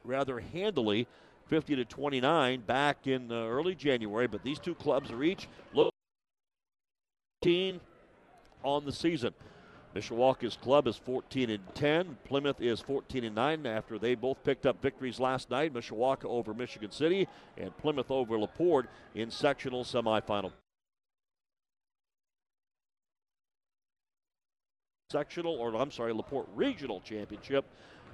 [0.05, 1.07] rather handily,
[1.47, 4.27] 50 to 29, back in uh, early January.
[4.27, 5.93] But these two clubs are each looking
[8.62, 9.35] on the season.
[9.98, 12.18] Mishawaka's club is 14 and 10.
[12.24, 15.74] Plymouth is 14 and 9 after they both picked up victories last night.
[15.74, 17.26] Mishawaka over Michigan City
[17.56, 20.52] and Plymouth over LaPorte in sectional semifinal.
[25.10, 27.64] Sectional, or I'm sorry, LaPorte Regional Championship.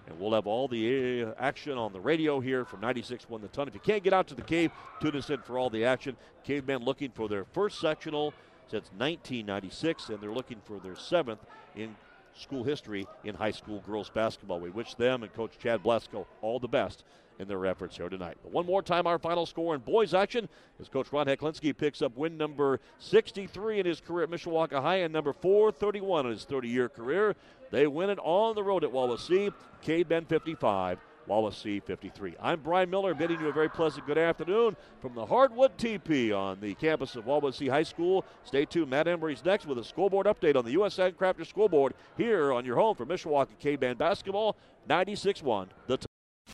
[0.06, 3.69] And we'll have all the uh, action on the radio here from 96.1 The Ton.
[3.69, 4.70] If you can't get out to the cave,
[5.01, 6.16] tune us in for all the action.
[6.44, 8.32] Cavemen looking for their first sectional
[8.69, 11.41] since 1996, and they're looking for their seventh
[11.77, 11.95] in
[12.36, 14.61] school history in high school girls basketball.
[14.61, 17.05] We wish them and Coach Chad Blasco all the best
[17.39, 18.36] in their efforts here tonight.
[18.43, 20.49] But one more time, our final score in boys action
[20.81, 24.99] as Coach Ron Heklinski picks up win number 63 in his career at Mishawaka High
[24.99, 27.35] and number 431 in his 30 year career.
[27.70, 29.53] They win it on the road at Wallace Wawasee.
[29.82, 30.99] Cavemen 55.
[31.29, 32.35] Wawasee 53.
[32.41, 36.61] I'm Brian Miller, bidding you a very pleasant good afternoon from the Hardwood Teepee on
[36.61, 38.25] the campus of Wawasee High School.
[38.45, 38.91] Stay tuned.
[38.91, 40.97] Matt Embry's next with a scoreboard update on the U.S.
[40.97, 44.57] Crafter scoreboard here on your home for Mishawaka Caveman Basketball
[44.89, 45.69] 96 1.
[45.87, 45.99] The